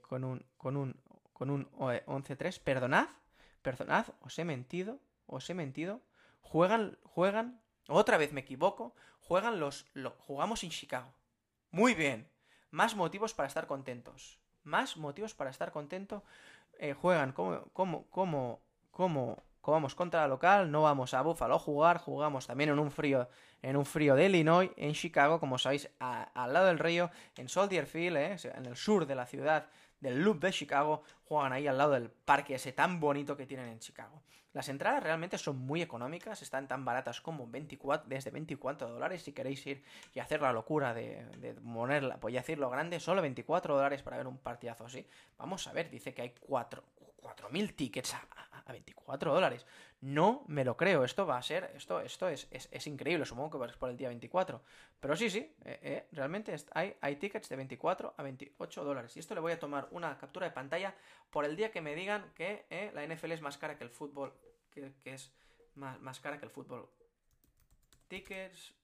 con 0.00 0.24
un, 0.24 0.44
con 0.56 0.76
un, 0.76 0.96
con 1.32 1.50
un 1.50 1.70
11-3, 1.72 2.60
perdonad, 2.62 3.08
Perdonad, 3.66 4.06
os 4.20 4.38
he 4.38 4.44
mentido, 4.44 5.00
os 5.26 5.50
he 5.50 5.54
mentido. 5.54 6.00
Juegan, 6.40 6.96
juegan, 7.02 7.60
otra 7.88 8.16
vez 8.16 8.32
me 8.32 8.42
equivoco, 8.42 8.94
juegan 9.18 9.58
los, 9.58 9.86
jugamos 10.18 10.62
en 10.62 10.70
Chicago. 10.70 11.12
Muy 11.72 11.94
bien. 11.94 12.30
Más 12.70 12.94
motivos 12.94 13.34
para 13.34 13.48
estar 13.48 13.66
contentos. 13.66 14.38
Más 14.62 14.96
motivos 14.96 15.34
para 15.34 15.50
estar 15.50 15.72
contento. 15.72 16.22
Eh, 16.78 16.94
juegan 16.94 17.32
como, 17.32 17.64
como, 17.72 18.06
como, 18.08 18.60
como, 18.92 19.42
vamos 19.66 19.96
contra 19.96 20.20
la 20.20 20.28
local, 20.28 20.70
no 20.70 20.82
vamos 20.82 21.12
a 21.12 21.22
Buffalo 21.22 21.56
a 21.56 21.58
jugar, 21.58 21.98
jugamos 21.98 22.46
también 22.46 22.70
en 22.70 22.78
un 22.78 22.92
frío, 22.92 23.28
en 23.62 23.76
un 23.76 23.84
frío 23.84 24.14
de 24.14 24.26
Illinois, 24.26 24.70
en 24.76 24.92
Chicago, 24.92 25.40
como 25.40 25.58
sabéis, 25.58 25.90
al 25.98 26.52
lado 26.52 26.66
del 26.66 26.78
río, 26.78 27.10
en 27.34 27.48
Soldier 27.48 27.86
Field, 27.86 28.16
eh, 28.16 28.36
en 28.54 28.66
el 28.66 28.76
sur 28.76 29.06
de 29.06 29.16
la 29.16 29.26
ciudad 29.26 29.66
del 30.00 30.22
Loop 30.22 30.40
de 30.40 30.52
Chicago, 30.52 31.02
juegan 31.24 31.52
ahí 31.52 31.66
al 31.66 31.78
lado 31.78 31.92
del 31.92 32.10
parque 32.10 32.54
ese 32.54 32.72
tan 32.72 33.00
bonito 33.00 33.36
que 33.36 33.46
tienen 33.46 33.68
en 33.68 33.78
Chicago. 33.78 34.22
Las 34.52 34.70
entradas 34.70 35.02
realmente 35.02 35.36
son 35.36 35.58
muy 35.58 35.82
económicas, 35.82 36.40
están 36.40 36.66
tan 36.66 36.84
baratas 36.84 37.20
como 37.20 37.46
24, 37.46 38.08
desde 38.08 38.30
24 38.30 38.88
dólares. 38.88 39.22
Si 39.22 39.32
queréis 39.32 39.66
ir 39.66 39.84
y 40.14 40.18
hacer 40.18 40.40
la 40.40 40.50
locura 40.50 40.94
de, 40.94 41.26
de 41.36 41.52
ponerla, 41.52 42.18
pues 42.18 42.32
decirlo 42.32 42.70
grande, 42.70 42.98
solo 42.98 43.20
24 43.20 43.74
dólares 43.74 44.02
para 44.02 44.16
ver 44.16 44.26
un 44.26 44.38
partidazo 44.38 44.86
así. 44.86 45.06
Vamos 45.36 45.66
a 45.66 45.74
ver, 45.74 45.90
dice 45.90 46.14
que 46.14 46.22
hay 46.22 46.34
4, 46.40 46.82
4.000 47.26 47.74
tickets 47.74 48.14
a, 48.14 48.28
a 48.66 48.72
24 48.72 49.32
dólares. 49.32 49.66
No 50.00 50.44
me 50.48 50.64
lo 50.64 50.76
creo, 50.76 51.04
esto 51.04 51.26
va 51.26 51.38
a 51.38 51.42
ser, 51.42 51.72
esto, 51.74 52.00
esto 52.00 52.28
es, 52.28 52.48
es, 52.50 52.86
increíble, 52.86 53.24
supongo 53.24 53.58
que 53.58 53.70
es 53.70 53.76
por 53.76 53.88
el 53.88 53.96
día 53.96 54.08
24. 54.08 54.62
Pero 55.00 55.16
sí, 55.16 55.30
sí, 55.30 55.54
eh, 55.64 55.78
eh, 55.82 56.08
realmente 56.12 56.54
hay, 56.72 56.94
hay 57.00 57.16
tickets 57.16 57.48
de 57.48 57.56
24 57.56 58.14
a 58.16 58.22
28 58.22 58.84
dólares. 58.84 59.16
Y 59.16 59.20
esto 59.20 59.34
le 59.34 59.40
voy 59.40 59.52
a 59.52 59.58
tomar 59.58 59.88
una 59.90 60.18
captura 60.18 60.46
de 60.46 60.52
pantalla 60.52 60.94
por 61.30 61.44
el 61.44 61.56
día 61.56 61.70
que 61.70 61.80
me 61.80 61.94
digan 61.94 62.30
que 62.34 62.66
eh, 62.68 62.90
la 62.94 63.06
NFL 63.06 63.32
es 63.32 63.40
más 63.40 63.56
cara 63.56 63.78
que 63.78 63.84
el 63.84 63.90
fútbol, 63.90 64.34
que, 64.70 64.92
es 65.04 65.32
más, 65.74 65.98
más, 66.00 66.20
cara 66.20 66.38
que 66.38 66.44
el 66.44 66.50
fútbol. 66.50 66.88
Tickets 68.08 68.74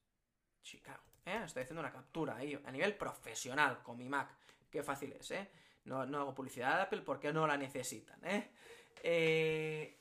Chicago. 0.62 1.02
Estoy 1.24 1.62
haciendo 1.62 1.80
una 1.80 1.92
captura 1.92 2.36
ahí 2.36 2.60
a 2.64 2.72
nivel 2.72 2.96
profesional 2.96 3.82
con 3.82 3.96
mi 3.96 4.08
Mac. 4.08 4.30
Qué 4.70 4.82
fácil 4.82 5.12
es, 5.12 5.30
¿eh? 5.30 5.48
No, 5.84 6.06
no 6.06 6.20
hago 6.20 6.34
publicidad 6.34 6.76
de 6.76 6.82
Apple 6.82 7.02
porque 7.02 7.32
no 7.32 7.46
la 7.46 7.56
necesitan, 7.56 8.18
¿eh? 8.24 8.50
Eh, 9.02 9.98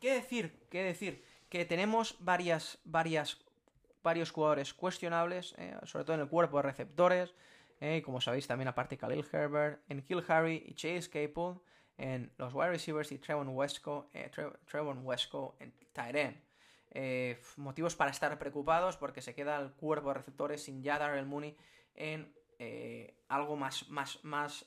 ¿Qué 0.00 0.14
decir? 0.14 0.66
¿Qué 0.70 0.82
decir? 0.82 1.24
Que 1.48 1.64
tenemos 1.64 2.16
varias, 2.20 2.78
varias, 2.84 3.38
varios 4.02 4.30
jugadores 4.30 4.72
cuestionables, 4.72 5.54
eh, 5.58 5.76
sobre 5.84 6.04
todo 6.04 6.14
en 6.14 6.20
el 6.22 6.28
cuerpo 6.28 6.58
de 6.58 6.62
receptores. 6.62 7.34
Eh, 7.80 8.02
como 8.02 8.20
sabéis, 8.20 8.46
también 8.46 8.68
aparte 8.68 8.96
Khalil 8.96 9.24
Herbert, 9.32 9.82
en 9.88 10.02
Kill 10.02 10.24
Harry 10.28 10.64
y 10.66 10.74
Chase 10.74 11.08
Capel, 11.08 11.60
en 11.96 12.32
los 12.38 12.54
wide 12.54 12.70
receivers 12.70 13.10
y 13.12 13.18
Trevon 13.18 13.48
Wesco, 13.48 14.10
Trevon 14.66 15.04
Wesco 15.04 15.56
en 15.58 15.72
Tyren. 15.92 16.40
Eh, 16.90 17.40
motivos 17.56 17.96
para 17.96 18.10
estar 18.10 18.36
preocupados 18.38 18.96
porque 18.96 19.20
se 19.20 19.34
queda 19.34 19.60
el 19.60 19.72
cuerpo 19.72 20.08
de 20.08 20.14
receptores 20.14 20.62
sin 20.62 20.82
ya 20.82 20.96
el 21.14 21.26
Mooney 21.26 21.56
en 21.94 22.32
algo 23.28 23.56
más, 23.56 23.88
más, 23.88 24.24
más 24.24 24.64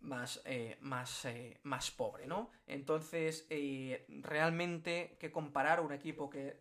más, 0.00 0.40
eh, 0.44 0.76
más, 0.80 1.24
eh, 1.24 1.58
más 1.64 1.90
pobre, 1.90 2.26
¿no? 2.26 2.50
Entonces, 2.66 3.46
eh, 3.50 4.06
realmente 4.22 5.16
que 5.18 5.30
comparar 5.30 5.80
un 5.80 5.92
equipo 5.92 6.30
que 6.30 6.60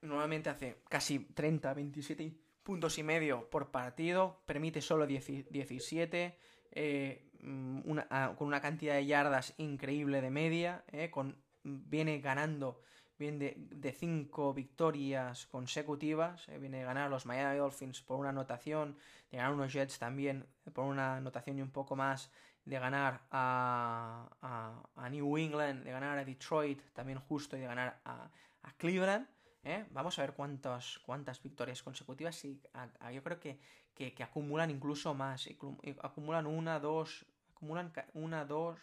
normalmente 0.00 0.48
hace 0.48 0.78
casi 0.88 1.18
30, 1.18 1.74
27 1.74 2.32
puntos 2.62 2.96
y 2.98 3.02
medio 3.02 3.50
por 3.50 3.70
partido, 3.70 4.40
permite 4.46 4.80
solo 4.80 5.06
17, 5.06 6.38
mm, 7.42 7.98
ah, 8.10 8.34
con 8.38 8.48
una 8.48 8.60
cantidad 8.62 8.94
de 8.94 9.04
yardas 9.04 9.52
increíble 9.58 10.22
de 10.22 10.30
media, 10.30 10.84
con, 11.10 11.36
viene 11.62 12.20
ganando 12.20 12.80
viene 13.18 13.54
de, 13.56 13.92
cinco 13.92 14.52
victorias 14.52 15.46
consecutivas, 15.46 16.48
eh, 16.48 16.58
viene 16.58 16.78
de 16.78 16.84
ganar 16.84 17.06
a 17.06 17.08
los 17.08 17.26
Miami 17.26 17.58
Dolphins 17.58 18.02
por 18.02 18.18
una 18.18 18.30
anotación, 18.30 18.96
de 19.30 19.38
ganar 19.38 19.52
unos 19.52 19.72
Jets 19.72 19.98
también 19.98 20.46
por 20.72 20.84
una 20.84 21.16
anotación 21.16 21.58
y 21.58 21.62
un 21.62 21.70
poco 21.70 21.96
más, 21.96 22.30
de 22.64 22.78
ganar 22.78 23.22
a, 23.30 24.28
a, 24.96 25.08
New 25.10 25.38
England, 25.38 25.84
de 25.84 25.92
ganar 25.92 26.18
a 26.18 26.24
Detroit 26.24 26.82
también 26.92 27.20
justo 27.20 27.56
y 27.56 27.60
de 27.60 27.66
ganar 27.66 28.00
a, 28.04 28.30
Cleveland. 28.76 29.28
¿eh? 29.62 29.86
Vamos 29.90 30.18
a 30.18 30.22
ver 30.22 30.34
cuántas, 30.34 30.98
cuántas 30.98 31.40
victorias 31.40 31.82
consecutivas 31.82 32.44
y 32.44 32.60
yo 33.12 33.22
creo 33.22 33.38
que, 33.38 33.60
que, 33.94 34.22
acumulan 34.22 34.70
incluso 34.70 35.14
más, 35.14 35.48
acumulan 36.02 36.46
una, 36.46 36.80
dos, 36.80 37.24
acumulan 37.54 37.92
una, 38.14 38.44
dos, 38.44 38.80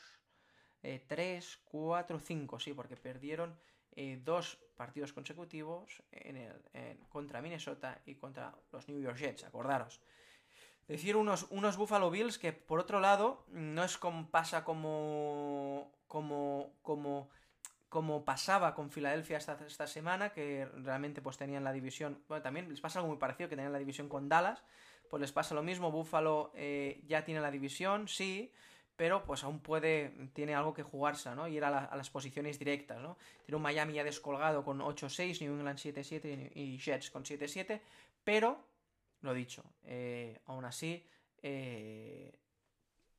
eh, 0.81 1.03
tres, 1.05 1.59
cuatro, 1.65 2.19
cinco, 2.19 2.59
sí, 2.59 2.73
porque 2.73 2.95
perdieron 2.95 3.53
eh, 3.95 4.19
dos 4.23 4.59
partidos 4.75 5.13
consecutivos 5.13 6.03
en 6.11 6.37
el, 6.37 6.53
contra 7.09 7.41
Minnesota 7.41 8.01
y 8.05 8.15
contra 8.15 8.53
los 8.71 8.87
New 8.87 8.99
York 8.99 9.17
Jets, 9.17 9.43
acordaros. 9.43 10.01
Decir 10.87 11.15
unos, 11.15 11.47
unos 11.49 11.77
Buffalo 11.77 12.09
Bills 12.09 12.37
que 12.37 12.51
por 12.51 12.79
otro 12.79 12.99
lado 12.99 13.45
no 13.49 13.83
es 13.83 13.97
como 13.97 14.29
pasa 14.29 14.63
como 14.63 15.91
como 16.07 16.73
como 16.81 17.29
como 17.93 18.25
pasaba 18.25 18.73
con 18.73 18.89
Filadelfia 18.89 19.37
esta, 19.37 19.55
esta 19.67 19.85
semana, 19.85 20.31
que 20.31 20.67
realmente 20.77 21.21
pues 21.21 21.37
tenían 21.37 21.63
la 21.63 21.71
división, 21.71 22.23
bueno, 22.27 22.41
también 22.41 22.67
les 22.67 22.81
pasa 22.81 22.97
algo 22.97 23.09
muy 23.09 23.19
parecido, 23.19 23.49
que 23.49 23.55
tenían 23.55 23.71
la 23.71 23.77
división 23.77 24.09
con 24.09 24.27
Dallas, 24.27 24.63
pues 25.11 25.21
les 25.21 25.31
pasa 25.31 25.53
lo 25.53 25.61
mismo, 25.61 25.91
Buffalo 25.91 26.51
eh, 26.55 27.03
ya 27.05 27.23
tiene 27.23 27.39
la 27.39 27.51
división, 27.51 28.07
sí, 28.07 28.51
pero 28.95 29.23
pues 29.23 29.43
aún 29.43 29.59
puede, 29.59 30.09
tiene 30.33 30.53
algo 30.53 30.73
que 30.73 30.83
jugarse, 30.83 31.33
¿no? 31.35 31.47
Ir 31.47 31.63
a, 31.63 31.95
las 31.95 32.09
posiciones 32.09 32.59
directas, 32.59 33.01
¿no? 33.01 33.17
Tiene 33.45 33.57
un 33.57 33.63
Miami 33.63 33.93
ya 33.93 34.03
descolgado 34.03 34.63
con 34.63 34.79
8-6, 34.79 35.41
New 35.41 35.53
England 35.53 35.79
7-7 35.79 36.51
y 36.55 36.77
Jets 36.77 37.09
con 37.09 37.23
7-7, 37.23 37.81
pero, 38.23 38.59
lo 39.21 39.33
dicho, 39.33 39.63
eh, 39.83 40.39
aún 40.45 40.65
así, 40.65 41.05
eh, 41.41 42.31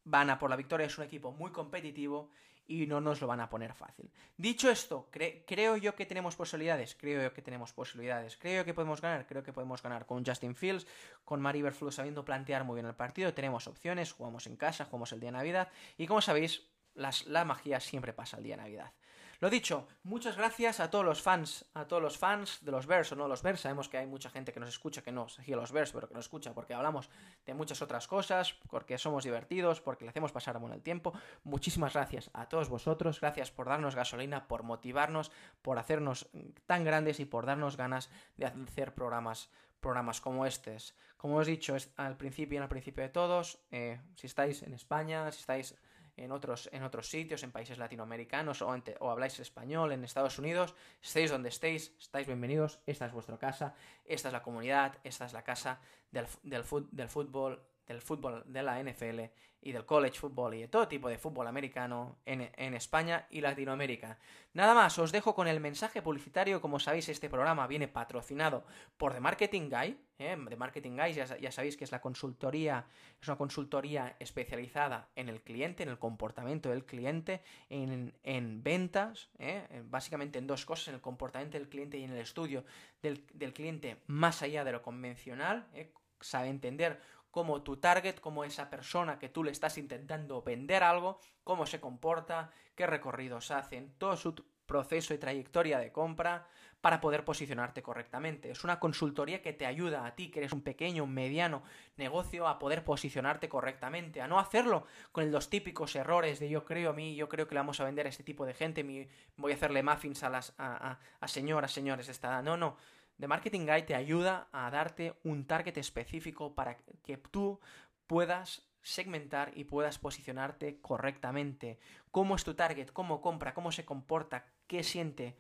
van 0.05 0.31
a 0.31 0.39
por 0.39 0.51
la 0.51 0.57
victoria, 0.57 0.87
es 0.87 0.97
un 0.99 1.05
equipo 1.05 1.33
muy 1.33 1.51
competitivo 1.51 2.31
y 2.67 2.87
no 2.87 3.01
nos 3.01 3.21
lo 3.21 3.27
van 3.27 3.41
a 3.41 3.49
poner 3.49 3.75
fácil. 3.75 4.11
Dicho 4.37 4.71
esto, 4.71 5.09
creo 5.11 5.77
yo 5.77 5.95
que 5.95 6.07
tenemos 6.07 6.37
posibilidades, 6.37 6.95
creo 6.95 7.23
yo 7.23 7.33
que 7.33 7.43
tenemos 7.43 7.73
posibilidades, 7.73 8.37
creo 8.37 8.63
yo 8.63 8.65
que 8.65 8.75
podemos 8.75 9.01
ganar, 9.01 9.27
creo 9.27 9.43
que 9.43 9.53
podemos 9.53 9.83
ganar 9.83 10.07
con 10.07 10.25
Justin 10.25 10.55
Fields, 10.55 10.87
con 11.25 11.41
Mari 11.41 11.63
Berflú 11.63 11.91
sabiendo 11.91 12.25
plantear 12.25 12.65
muy 12.65 12.77
bien 12.77 12.87
el 12.87 12.95
partido, 12.95 13.35
tenemos 13.35 13.67
opciones, 13.67 14.13
jugamos 14.13 14.47
en 14.47 14.57
casa, 14.57 14.85
jugamos 14.87 15.13
el 15.13 15.21
día 15.21 15.29
de 15.29 15.39
Navidad 15.39 15.69
y 15.97 16.07
como 16.07 16.21
sabéis, 16.21 16.69
la 16.95 17.45
magia 17.45 17.81
siempre 17.81 18.13
pasa 18.13 18.37
el 18.39 18.45
día 18.45 18.57
de 18.57 18.63
Navidad. 18.63 18.93
Lo 19.41 19.51
dicho, 19.51 19.87
muchas 20.05 20.37
gracias 20.37 20.81
a 20.81 20.91
todos 20.91 21.05
los 21.05 21.21
fans, 21.21 21.65
a 21.75 21.87
todos 21.87 22.03
los 22.03 22.19
fans 22.19 22.59
de 22.63 22.71
los 22.71 22.87
Bears 22.87 23.13
o 23.13 23.17
no 23.17 23.29
los 23.29 23.43
Bears. 23.43 23.61
Sabemos 23.61 23.89
que 23.89 23.99
hay 23.99 24.07
mucha 24.07 24.31
gente 24.31 24.53
que 24.53 24.61
nos 24.61 24.69
escucha 24.69 25.03
que 25.03 25.13
no 25.13 25.29
sigue 25.29 25.57
los 25.57 25.73
Bears, 25.73 25.93
pero 25.93 26.09
que 26.09 26.15
nos 26.15 26.27
escucha 26.27 26.55
porque 26.55 26.75
hablamos 26.75 27.11
de 27.45 27.55
muchas 27.55 27.83
otras 27.83 28.07
cosas, 28.07 28.55
porque 28.71 28.99
somos 28.99 29.25
divertidos, 29.25 29.81
porque 29.81 30.05
le 30.05 30.11
hacemos 30.11 30.33
pasar 30.33 30.59
bueno 30.59 30.75
el 30.75 30.83
tiempo. 30.83 31.13
Muchísimas 31.43 31.95
gracias 31.95 32.31
a 32.33 32.49
todos 32.49 32.69
vosotros, 32.69 33.21
gracias 33.21 33.51
por 33.51 33.69
darnos 33.69 33.95
gasolina, 33.95 34.47
por 34.47 34.63
motivarnos, 34.63 35.31
por 35.63 35.79
hacernos 35.79 36.29
tan 36.67 36.85
grandes 36.85 37.21
y 37.21 37.25
por 37.25 37.47
darnos 37.47 37.77
ganas 37.77 38.11
de 38.37 38.47
hacer 38.47 38.95
programas 38.95 39.51
programas 39.81 40.23
como 40.23 40.47
estos. 40.47 40.95
Como 41.19 41.37
os 41.37 41.47
he 41.47 41.51
dicho 41.51 41.77
al 41.97 42.17
principio 42.17 42.59
y 42.59 42.63
al 42.63 42.69
principio 42.69 43.05
de 43.05 43.11
todos, 43.11 43.59
eh, 43.71 44.01
si 44.15 44.27
estáis 44.27 44.63
en 44.63 44.73
España, 44.73 45.31
si 45.31 45.41
estáis 45.41 45.75
en 46.17 46.33
otros, 46.33 46.69
en 46.73 46.83
otros 46.83 47.09
sitios, 47.09 47.43
en 47.43 47.53
países 47.53 47.79
latinoamericanos 47.79 48.63
o, 48.63 49.11
habláis 49.11 49.39
español 49.41 49.93
en 49.93 50.05
Estados 50.05 50.39
Unidos, 50.39 50.75
estéis 51.03 51.31
donde 51.31 51.49
estéis, 51.49 51.95
estáis 51.99 52.27
bienvenidos, 52.27 52.81
esta 52.87 53.07
es 53.07 53.13
vuestra 53.13 53.39
casa, 53.39 53.75
esta 54.05 54.29
es 54.29 54.33
la 54.33 54.43
comunidad, 54.43 54.99
esta 55.05 55.27
es 55.27 55.33
la 55.33 55.43
casa 55.43 55.81
del, 56.11 56.27
del, 56.43 56.65
del 56.91 57.09
fútbol 57.09 57.63
del 57.87 58.01
fútbol 58.01 58.43
de 58.47 58.63
la 58.63 58.83
NFL 58.83 59.21
y 59.65 59.73
del 59.73 59.87
college 59.87 60.19
football 60.19 60.55
y 60.55 60.61
de 60.61 60.69
todo 60.69 60.87
tipo 60.87 61.09
de 61.09 61.17
fútbol 61.17 61.47
americano 61.47 62.19
en, 62.27 62.75
España 62.75 63.27
y 63.31 63.41
Latinoamérica. 63.41 64.19
Nada 64.53 64.75
más, 64.75 64.99
os 64.99 65.11
dejo 65.11 65.35
con 65.35 65.49
el 65.49 65.59
mensaje 65.59 66.03
publicitario. 66.03 66.61
Como 66.61 66.79
sabéis, 66.79 67.09
este 67.09 67.31
programa 67.31 67.67
viene 67.67 67.89
patrocinado 67.89 68.67
por 68.99 69.15
The 69.15 69.21
Marketing 69.21 69.71
Guy. 69.71 69.99
¿eh? 70.19 70.37
The 70.49 70.57
Marketing 70.57 70.97
Guy, 70.99 71.15
ya, 71.15 71.51
sabéis 71.51 71.79
que 71.79 71.85
es 71.85 71.93
la 71.93 72.03
consultoría, 72.03 72.87
es 73.21 73.27
una 73.27 73.39
consultoría 73.39 74.17
especializada 74.19 75.09
en 75.17 75.31
el 75.31 75.41
cliente, 75.41 75.83
en 75.83 75.89
el 75.89 75.99
comportamiento 75.99 76.69
del 76.69 76.85
cliente, 76.85 77.43
en, 77.71 78.63
ventas, 78.63 79.31
¿eh? 79.39 79.83
básicamente 79.87 80.39
en 80.39 80.47
dos 80.47 80.67
cosas, 80.67 80.89
en 80.89 80.95
el 80.97 81.01
comportamiento 81.01 81.57
del 81.57 81.71
cliente 81.71 81.97
y 81.97 82.05
en 82.05 82.11
el 82.11 82.19
estudio 82.19 82.65
del, 83.01 83.25
cliente 83.55 84.03
más 84.09 84.43
allá 84.43 84.63
de 84.63 84.73
lo 84.73 84.83
convencional. 84.83 85.67
¿eh? 85.73 85.91
sabe 86.21 86.49
entender 86.49 87.01
cómo 87.35 87.63
tu 87.63 87.79
target, 87.79 88.21
cómo 88.21 88.45
esa 88.45 88.71
persona 88.71 89.19
que 89.19 89.29
tú 89.29 89.43
le 89.43 89.51
estás 89.51 89.77
intentando 89.77 90.41
vender 90.43 90.85
algo, 90.85 91.19
cómo 91.43 91.67
se 91.67 91.81
comporta, 91.81 92.53
qué 92.77 92.87
recorridos 92.87 93.51
hacen, 93.51 93.93
todo 93.99 94.17
su 94.17 94.37
proceso 94.67 95.13
y 95.13 95.19
trayectoria 95.19 95.81
de 95.81 95.91
compra 95.91 96.47
para 96.81 97.01
poder 97.01 97.25
posicionarte 97.25 97.83
correctamente. 97.83 98.53
Es 98.53 98.63
una 98.63 98.79
consultoría 98.79 99.43
que 99.43 99.53
te 99.53 99.67
ayuda 99.67 100.07
a 100.07 100.15
ti, 100.15 100.31
que 100.31 100.39
eres 100.39 100.53
un 100.53 100.63
pequeño, 100.63 101.03
un 101.03 101.13
mediano 101.13 101.65
negocio, 101.97 102.47
a 102.47 102.61
poder 102.61 102.85
posicionarte 102.85 103.49
correctamente, 103.49 104.21
a 104.21 104.29
no 104.29 104.39
hacerlo 104.39 104.87
con 105.11 105.33
los 105.33 105.51
típicos 105.51 105.97
errores 105.97 106.39
de 106.39 106.49
yo 106.49 106.65
creo 106.65 106.91
a 106.91 106.93
mí, 106.93 107.17
yo 107.17 107.29
creo 107.29 107.49
que 107.49 107.57
le 107.57 107.63
vamos 107.63 107.81
a 107.81 107.85
vender 107.85 108.07
a 108.07 108.11
este 108.11 108.23
tipo 108.23 108.47
de 108.47 108.55
gente, 108.55 109.09
voy 109.37 109.51
a 109.51 109.57
hacerle 109.57 109.83
muffins 109.83 110.23
a 110.23 110.31
las 110.31 110.55
a, 110.57 111.01
a 111.19 111.27
señoras, 111.27 111.73
señores, 111.73 112.09
esta, 112.09 112.41
no, 112.43 112.57
no, 112.57 112.77
The 113.19 113.29
Marketing 113.29 113.61
Guide 113.61 113.83
te 113.83 113.95
ayuda 113.95 114.49
a 114.53 114.71
darte 114.71 115.19
un 115.23 115.47
target 115.47 115.79
específico 115.79 116.55
para 116.55 116.77
que 116.77 117.17
tú 117.17 117.61
puedas 118.07 118.69
segmentar 118.83 119.53
y 119.55 119.65
puedas 119.65 119.99
posicionarte 119.99 120.81
correctamente. 120.81 121.79
¿Cómo 122.11 122.35
es 122.35 122.45
tu 122.45 122.55
target? 122.55 122.89
¿Cómo 122.89 123.21
compra? 123.21 123.55
¿Cómo 123.55 123.73
se 123.73 123.85
comporta? 123.85 124.47
¿Qué 124.67 124.83
siente? 124.83 125.39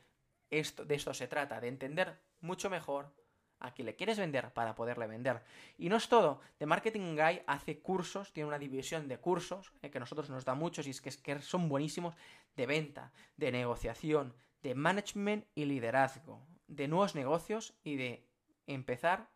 Esto, 0.50 0.84
de 0.84 0.94
esto 0.94 1.12
se 1.14 1.26
trata, 1.26 1.60
de 1.60 1.68
entender 1.68 2.20
mucho 2.40 2.70
mejor 2.70 3.12
a 3.58 3.72
quién 3.72 3.86
le 3.86 3.96
quieres 3.96 4.18
vender 4.18 4.52
para 4.52 4.74
poderle 4.74 5.06
vender. 5.08 5.42
Y 5.76 5.88
no 5.88 5.96
es 5.96 6.08
todo. 6.08 6.40
The 6.58 6.66
Marketing 6.66 7.16
Guy 7.16 7.42
hace 7.46 7.80
cursos, 7.80 8.32
tiene 8.32 8.48
una 8.48 8.58
división 8.58 9.08
de 9.08 9.18
cursos 9.18 9.72
eh, 9.82 9.90
que 9.90 9.98
a 9.98 10.00
nosotros 10.00 10.30
nos 10.30 10.44
da 10.44 10.54
muchos 10.54 10.86
y 10.86 10.90
es 10.90 11.00
que 11.00 11.40
son 11.40 11.68
buenísimos 11.68 12.14
de 12.54 12.66
venta, 12.66 13.12
de 13.36 13.50
negociación, 13.50 14.34
de 14.62 14.74
management 14.74 15.46
y 15.54 15.64
liderazgo 15.64 16.40
de 16.68 16.88
nuevos 16.88 17.14
negocios 17.14 17.74
y 17.82 17.96
de 17.96 18.26
empezar 18.66 19.28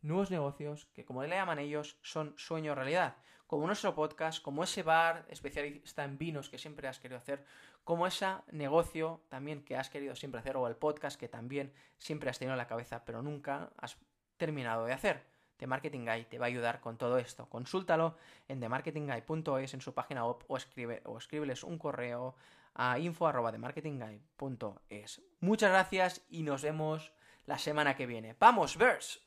nuevos 0.00 0.30
negocios 0.30 0.86
que, 0.94 1.04
como 1.04 1.22
le 1.22 1.30
llaman 1.30 1.58
ellos, 1.58 1.98
son 2.02 2.34
sueño 2.36 2.74
realidad. 2.74 3.16
Como 3.46 3.66
nuestro 3.66 3.94
podcast, 3.94 4.42
como 4.42 4.62
ese 4.62 4.82
bar 4.82 5.26
especialista 5.30 6.04
en 6.04 6.18
vinos 6.18 6.50
que 6.50 6.58
siempre 6.58 6.86
has 6.86 7.00
querido 7.00 7.18
hacer, 7.18 7.44
como 7.82 8.06
ese 8.06 8.26
negocio 8.52 9.22
también 9.28 9.64
que 9.64 9.76
has 9.76 9.88
querido 9.88 10.14
siempre 10.14 10.40
hacer, 10.40 10.56
o 10.56 10.66
el 10.66 10.76
podcast 10.76 11.18
que 11.18 11.28
también 11.28 11.72
siempre 11.96 12.28
has 12.28 12.38
tenido 12.38 12.52
en 12.52 12.58
la 12.58 12.66
cabeza, 12.66 13.04
pero 13.04 13.22
nunca 13.22 13.70
has 13.78 13.96
terminado 14.36 14.84
de 14.84 14.92
hacer. 14.92 15.24
The 15.56 15.66
Marketing 15.66 16.04
Guy 16.04 16.24
te 16.24 16.38
va 16.38 16.46
a 16.46 16.48
ayudar 16.48 16.80
con 16.80 16.96
todo 16.98 17.18
esto. 17.18 17.48
Consúltalo 17.48 18.16
en 18.46 18.60
themarketingguy.es 18.60 19.74
en 19.74 19.80
su 19.80 19.92
página 19.92 20.24
web 20.24 20.44
o, 20.46 20.56
escribe, 20.56 21.02
o 21.04 21.18
escríbeles 21.18 21.64
un 21.64 21.78
correo 21.78 22.36
a 22.74 22.98
info.themarketingguy.es. 22.98 25.22
Muchas 25.40 25.70
gracias 25.70 26.26
y 26.28 26.42
nos 26.42 26.62
vemos 26.62 27.14
la 27.46 27.58
semana 27.58 27.96
que 27.96 28.06
viene. 28.06 28.36
¡Vamos, 28.38 28.76
Verse! 28.76 29.20